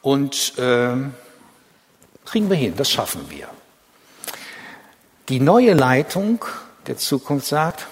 [0.00, 0.96] Und äh,
[2.24, 3.48] kriegen wir hin, das schaffen wir.
[5.28, 6.44] Die neue Leitung
[6.86, 7.86] der Zukunft sagt,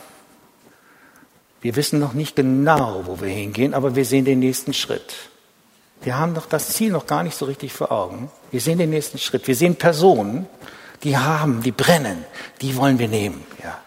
[1.61, 5.15] wir wissen noch nicht genau, wo wir hingehen, aber wir sehen den nächsten Schritt.
[6.03, 8.31] Wir haben doch das Ziel noch gar nicht so richtig vor Augen.
[8.51, 9.47] Wir sehen den nächsten Schritt.
[9.47, 10.47] Wir sehen Personen,
[11.03, 12.25] die haben, die brennen,
[12.63, 13.45] die wollen wir nehmen.
[13.63, 13.79] Ja.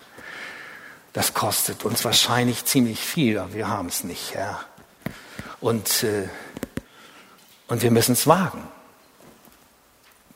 [1.13, 4.33] Das kostet uns wahrscheinlich ziemlich viel, aber wir haben es nicht.
[4.33, 4.59] Ja.
[5.61, 6.27] Und, äh,
[7.67, 8.67] und wir müssen es wagen.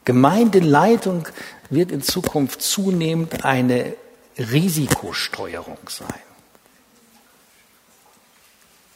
[0.05, 1.27] Gemeindeleitung
[1.69, 3.95] wird in Zukunft zunehmend eine
[4.37, 6.21] Risikosteuerung sein.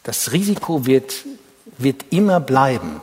[0.03, 1.25] Das Risiko wird,
[1.77, 3.01] wird immer bleiben.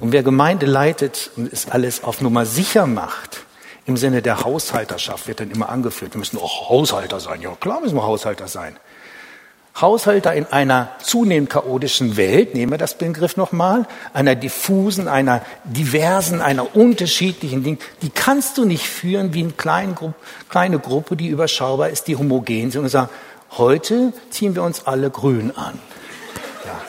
[0.00, 3.44] Und wer Gemeinde leitet und es alles auf Nummer sicher macht,
[3.88, 7.40] im Sinne der Haushalterschaft wird dann immer angeführt, wir müssen auch Haushalter sein.
[7.40, 8.76] Ja, klar müssen wir Haushalter sein.
[9.80, 16.40] Haushalter in einer zunehmend chaotischen Welt, nehmen wir das Begriff nochmal, einer diffusen, einer diversen,
[16.40, 20.12] einer unterschiedlichen Ding, die kannst du nicht führen wie eine kleine, Gru
[20.48, 23.10] kleine Gruppe, die überschaubar ist, die homogen sind und sagen,
[23.56, 25.78] Heute ziehen wir uns alle grün an.
[26.64, 26.82] Ja.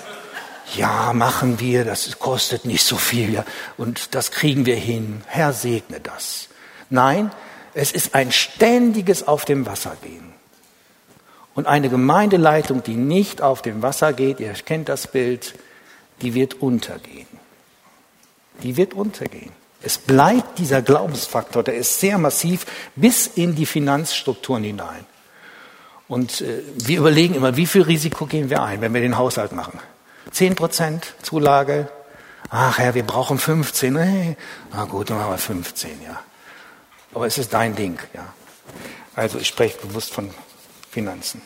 [0.75, 3.45] ja, machen wir, das kostet nicht so viel ja,
[3.77, 5.23] und das kriegen wir hin.
[5.27, 6.48] Herr, segne das.
[6.89, 7.31] Nein,
[7.73, 10.33] es ist ein ständiges Auf dem Wasser gehen.
[11.55, 15.55] Und eine Gemeindeleitung, die nicht auf dem Wasser geht, ihr kennt das Bild,
[16.21, 17.27] die wird untergehen.
[18.63, 19.51] Die wird untergehen.
[19.81, 22.65] Es bleibt dieser Glaubensfaktor, der ist sehr massiv
[22.95, 25.05] bis in die Finanzstrukturen hinein.
[26.07, 29.51] Und äh, wir überlegen immer, wie viel Risiko gehen wir ein, wenn wir den Haushalt
[29.51, 29.79] machen?
[30.31, 31.87] Zehn Prozent Zulage?
[32.49, 33.93] Ach Herr, wir brauchen 15.
[33.93, 34.37] Nee.
[34.73, 36.19] Na gut, dann machen wir 15, ja.
[37.13, 38.33] Aber es ist dein Ding, ja.
[39.15, 40.29] Also ich spreche bewusst von
[40.91, 41.41] Finanzen.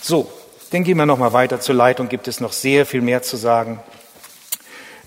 [0.00, 0.30] So,
[0.70, 2.08] dann gehen wir nochmal weiter zur Leitung.
[2.08, 3.80] Gibt es noch sehr viel mehr zu sagen.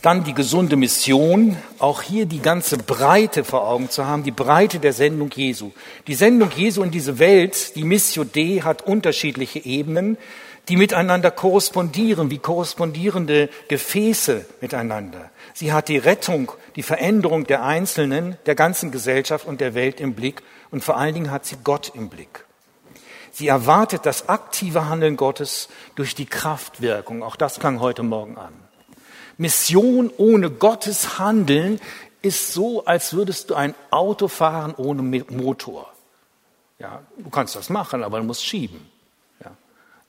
[0.01, 4.79] Dann die gesunde Mission, auch hier die ganze Breite vor Augen zu haben, die Breite
[4.79, 5.71] der Sendung Jesu.
[6.07, 10.17] Die Sendung Jesu in diese Welt, die Missio Dei, hat unterschiedliche Ebenen,
[10.69, 15.31] die miteinander korrespondieren, wie korrespondierende Gefäße miteinander.
[15.57, 20.13] Sie hat die Rettung, die Veränderung der Einzelnen, der ganzen Gesellschaft und der Welt im
[20.13, 22.45] Blick und vor allen Dingen hat sie Gott im Blick.
[23.31, 27.23] Sie erwartet das aktive Handeln Gottes durch die Kraftwirkung.
[27.23, 28.53] Auch das klang heute Morgen an.
[29.37, 31.81] Mission ohne Gottes Handeln
[32.21, 35.91] ist so, als würdest du ein Auto fahren ohne Motor.
[36.77, 38.87] Ja, du kannst das machen, aber du musst schieben.
[39.43, 39.49] Ja,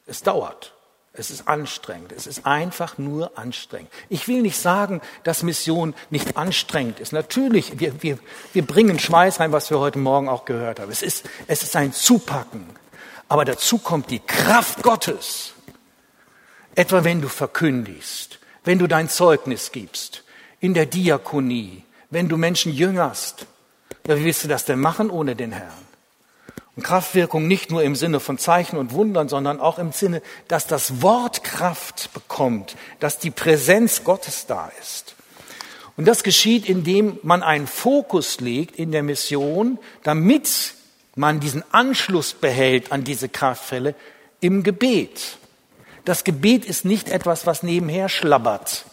[0.05, 0.75] es dauert.
[1.19, 2.13] Es ist anstrengend.
[2.13, 3.91] Es ist einfach nur anstrengend.
[4.09, 7.13] Ich will nicht sagen, dass Mission nicht anstrengend ist.
[7.13, 8.19] Natürlich, wir, wir,
[8.53, 10.91] wir bringen Schweiß rein, was wir heute Morgen auch gehört haben.
[10.93, 12.67] Es ist, es ist ein Zupacken.
[13.29, 15.53] Aber dazu kommt die Kraft Gottes.
[16.75, 18.39] Etwa wenn du verkündigst
[18.69, 20.25] wenn du dein Zeugnis gibst,
[20.61, 23.47] in der Diakonie, wenn du Menschen jüngerst.
[24.07, 25.88] Ja, wie willst du das denn machen ohne den Herrn?
[26.83, 31.03] Kraftwirkung nicht nur im Sinne von Zeichen und Wundern, sondern auch im Sinne, dass das
[31.03, 35.15] Wort Kraft bekommt, dass die Präsenz Gottes da ist.
[35.97, 40.75] Und das geschieht, indem man einen Fokus legt in der Mission, damit
[41.17, 43.97] man diesen Anschluss behält an diese Kraftfälle
[44.41, 45.39] im Gebet.
[46.05, 48.85] Das Gebet ist nicht etwas, was nebenher schlabbert.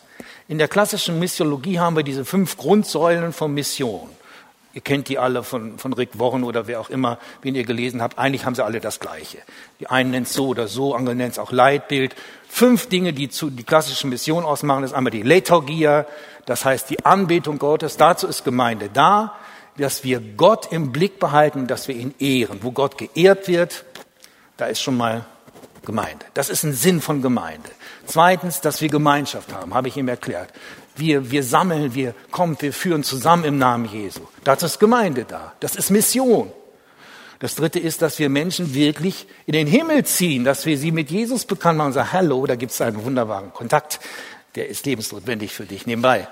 [0.48, 4.10] In der klassischen Missiologie haben wir diese fünf Grundsäulen von Mission.
[4.76, 8.02] Ihr kennt die alle von, von Rick Warren oder wer auch immer, wen ihr gelesen
[8.02, 8.20] habt.
[8.20, 9.38] Eigentlich haben sie alle das Gleiche.
[9.80, 12.14] Die einen nennt es so oder so, andere nennt es auch Leitbild.
[12.50, 16.06] Fünf Dinge, die zu, die klassische Mission ausmachen, ist einmal die Liturgia,
[16.46, 17.96] das heißt die Anbetung Gottes.
[17.96, 19.34] Dazu ist Gemeinde da,
[19.78, 22.60] dass wir Gott im Blick behalten, dass wir ihn ehren.
[22.62, 23.86] Wo Gott geehrt wird,
[24.58, 25.26] da ist schon mal
[25.86, 26.26] Gemeinde.
[26.34, 27.70] Das ist ein Sinn von Gemeinde.
[28.08, 30.52] Zweitens, dass wir Gemeinschaft haben, habe ich ihm erklärt.
[30.96, 34.22] Wir, wir sammeln, wir kommen, wir führen zusammen im Namen Jesu.
[34.44, 35.54] Dazu ist Gemeinde da.
[35.60, 36.52] Das ist Mission.
[37.40, 41.12] Das dritte ist, dass wir Menschen wirklich in den Himmel ziehen, dass wir sie mit
[41.12, 44.00] Jesus bekannt machen und sagen, hallo, da gibt es einen wunderbaren Kontakt,
[44.56, 45.86] der ist lebensnotwendig für dich.
[45.86, 46.28] Nebenbei,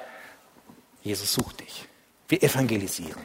[1.02, 1.86] Jesus sucht dich.
[2.30, 3.22] Wir evangelisieren.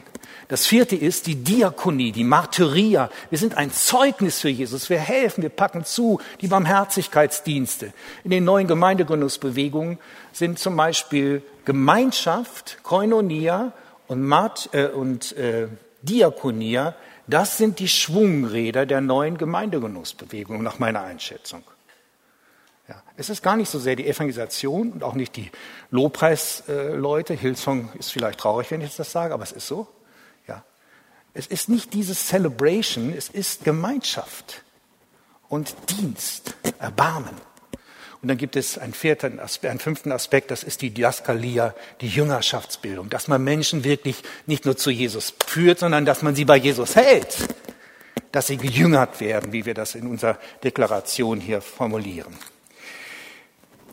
[0.49, 3.11] Das vierte ist die Diakonie, die Martyria.
[3.29, 4.89] Wir sind ein Zeugnis für Jesus.
[4.89, 7.93] Wir helfen, wir packen zu, die Barmherzigkeitsdienste.
[8.23, 9.99] In den neuen Gemeindegründungsbewegungen
[10.33, 13.73] sind zum Beispiel Gemeinschaft, Koinonia
[14.07, 15.67] und, Mart, äh, und äh,
[16.01, 16.95] Diakonia.
[17.27, 21.61] Das sind die Schwungräder der neuen Gemeindegründungsbewegung nach meiner Einschätzung.
[22.87, 25.51] Ja, es ist gar nicht so sehr die Evangelisation und auch nicht die
[25.91, 27.35] Lobpreisleute.
[27.35, 29.87] Hillsong ist vielleicht traurig, wenn ich das sage, aber es ist so.
[31.39, 34.61] Es ist nicht dieses Celebration, es ist Gemeinschaft
[35.47, 37.33] und Dienst, Erbarmen.
[38.21, 43.09] Und dann gibt es einen, vierten einen fünften Aspekt, das ist die Diaskalia, die Jüngerschaftsbildung,
[43.09, 46.97] dass man Menschen wirklich nicht nur zu Jesus führt, sondern dass man sie bei Jesus
[46.97, 47.37] hält,
[48.33, 52.35] dass sie gejüngert werden, wie wir das in unserer Deklaration hier formulieren.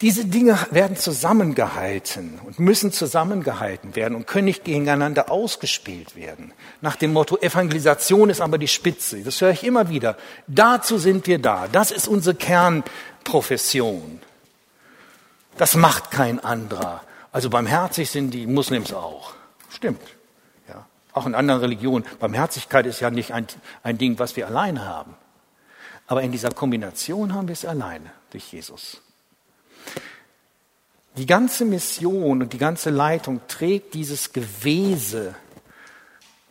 [0.03, 6.53] Diese Dinge werden zusammengehalten und müssen zusammengehalten werden und können nicht gegeneinander ausgespielt werden.
[6.82, 9.22] Nach dem Motto, Evangelisation ist aber die Spitze.
[9.22, 10.18] Das höre ich immer wieder.
[10.47, 11.66] Dazu sind wir da.
[11.68, 14.20] Das ist unsere Kernprofession.
[15.57, 17.03] Das macht kein anderer.
[17.32, 19.32] Also barmherzig sind die Muslims auch.
[19.70, 20.03] Stimmt.
[20.68, 20.86] Ja.
[21.14, 22.05] Auch in anderen Religionen.
[22.18, 23.47] Barmherzigkeit ist ja nicht ein,
[23.82, 25.14] ein Ding, was wir alleine haben.
[26.07, 29.01] Aber in dieser Kombination haben wir es alleine durch Jesus.
[31.16, 35.34] Die ganze Mission und die ganze Leitung trägt dieses Gewese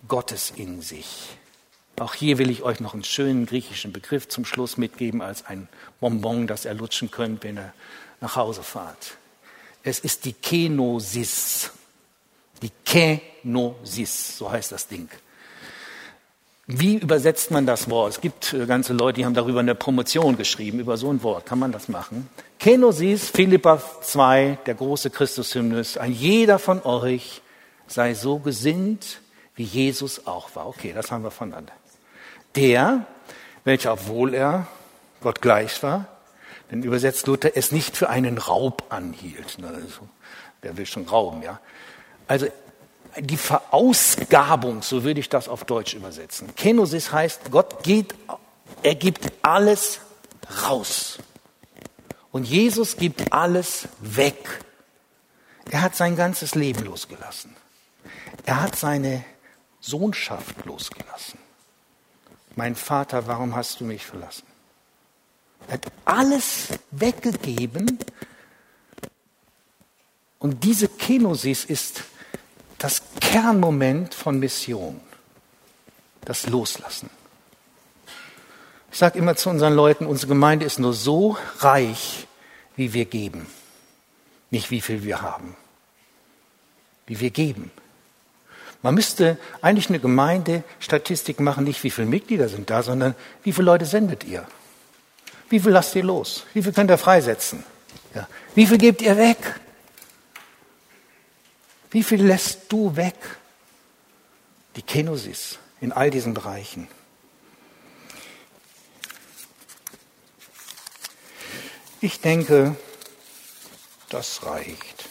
[0.08, 1.38] Gottes in sich.
[2.00, 5.70] Auch hier will ich euch noch einen schönen griechischen Begriff zum Schluss mitgeben als ein
[6.00, 7.74] Bonbon, das ihr lutschen könnt, wenn ihr
[8.22, 9.18] nach Hause fahrt.
[9.84, 11.72] Es ist die Kenosis.
[12.62, 15.10] Die Kenosis, so heißt das Ding.
[16.68, 18.13] Wie übersetzt man das Wort?
[18.13, 21.45] Es gibt äh, ganze Leute, die haben darüber eine Promotion geschrieben, über so ein Wort.
[21.45, 22.28] Kann man das machen?
[22.59, 25.97] Kenosis, Philippa 2, der große Christushymnus.
[25.97, 27.41] Ein jeder von euch
[27.86, 29.22] sei so gesinnt,
[29.55, 30.68] wie Jesus auch war.
[30.68, 31.74] Okay, das haben wir voneinander.
[32.55, 33.05] Der,
[33.63, 34.66] welcher, obwohl er
[35.22, 36.07] Gott gleich war,
[36.72, 39.57] denn übersetzt Luther, es nicht für einen Raub anhielt.
[39.63, 40.09] Also,
[40.63, 41.59] wer will schon rauben, ja?
[42.28, 42.47] Also
[43.20, 46.55] die Verausgabung, so würde ich das auf Deutsch übersetzen.
[46.55, 48.13] Kenosis heißt, Gott geht,
[48.84, 49.99] er gibt alles
[50.68, 51.20] raus.
[52.32, 54.59] Und Jesus gibt alles weg.
[55.72, 57.55] Er hat sein ganzes Leben losgelassen.
[58.45, 59.24] Er hat seine
[59.80, 61.39] Sohnschaft losgelassen.
[62.55, 64.45] Mein Vater, warum hast du mich verlassen?
[65.68, 67.99] Er hat alles weggegeben.
[70.39, 72.03] Und diese Kenosis ist
[72.86, 75.02] das Kernmoment von Mission,
[76.24, 77.10] das Loslassen.
[78.92, 82.28] Ich sage immer zu unseren Leuten, unsere Gemeinde ist nur so reich,
[82.76, 83.48] wie wir geben,
[84.52, 85.56] nicht wie viel wir haben,
[87.08, 87.72] wie wir geben.
[88.84, 93.66] Man müsste eigentlich eine Gemeindestatistik machen, nicht wie viele Mitglieder sind da, sondern wie viele
[93.66, 94.46] Leute sendet ihr?
[95.50, 96.46] Wie viel lasst ihr los?
[96.54, 97.64] Wie viel könnt ihr freisetzen?
[98.14, 98.28] Ja.
[98.54, 99.60] Wie viel gebt ihr weg?
[101.92, 103.16] Wie viel lässt du weg?
[104.76, 106.88] Die Kenosis in all diesen Bereichen.
[112.02, 112.76] Ich denke,
[114.10, 115.10] das reicht.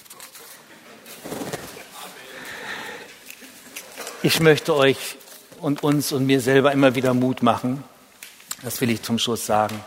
[4.22, 5.16] Ich möchte euch
[5.61, 7.85] und uns und mir selber immer wieder Mut machen.
[8.62, 9.83] Das will ich zum Schluss sagen.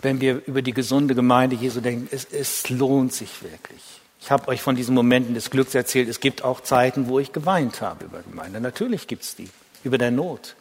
[0.00, 3.82] Wenn wir über die gesunde Gemeinde Jesu denken, es, es lohnt sich wirklich.
[4.20, 6.08] Ich habe euch von diesen Momenten des Glücks erzählt.
[6.08, 8.60] Es gibt auch Zeiten, wo ich geweint habe über Gemeinde.
[8.60, 9.48] Natürlich gibt es die,
[9.84, 10.56] über der Not.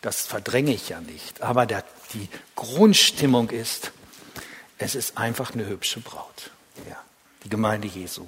[0.00, 1.42] Das verdränge ich ja nicht.
[1.42, 1.84] Aber der,
[2.14, 3.92] die Grundstimmung ist,
[4.78, 6.50] es ist einfach eine hübsche Braut.
[6.88, 6.96] Ja,
[7.44, 8.26] die Gemeinde Jesu.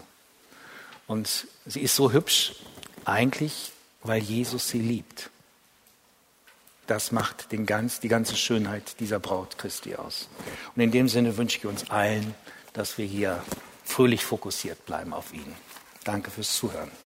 [1.07, 2.53] Und sie ist so hübsch
[3.05, 5.31] eigentlich, weil Jesus sie liebt.
[6.87, 10.29] Das macht den ganz, die ganze Schönheit dieser Braut Christi aus.
[10.75, 12.35] Und in dem Sinne wünsche ich uns allen,
[12.73, 13.43] dass wir hier
[13.93, 15.55] fröhlich fokussiert bleiben auf ihn.
[16.05, 16.91] Danke fürs Zuhören.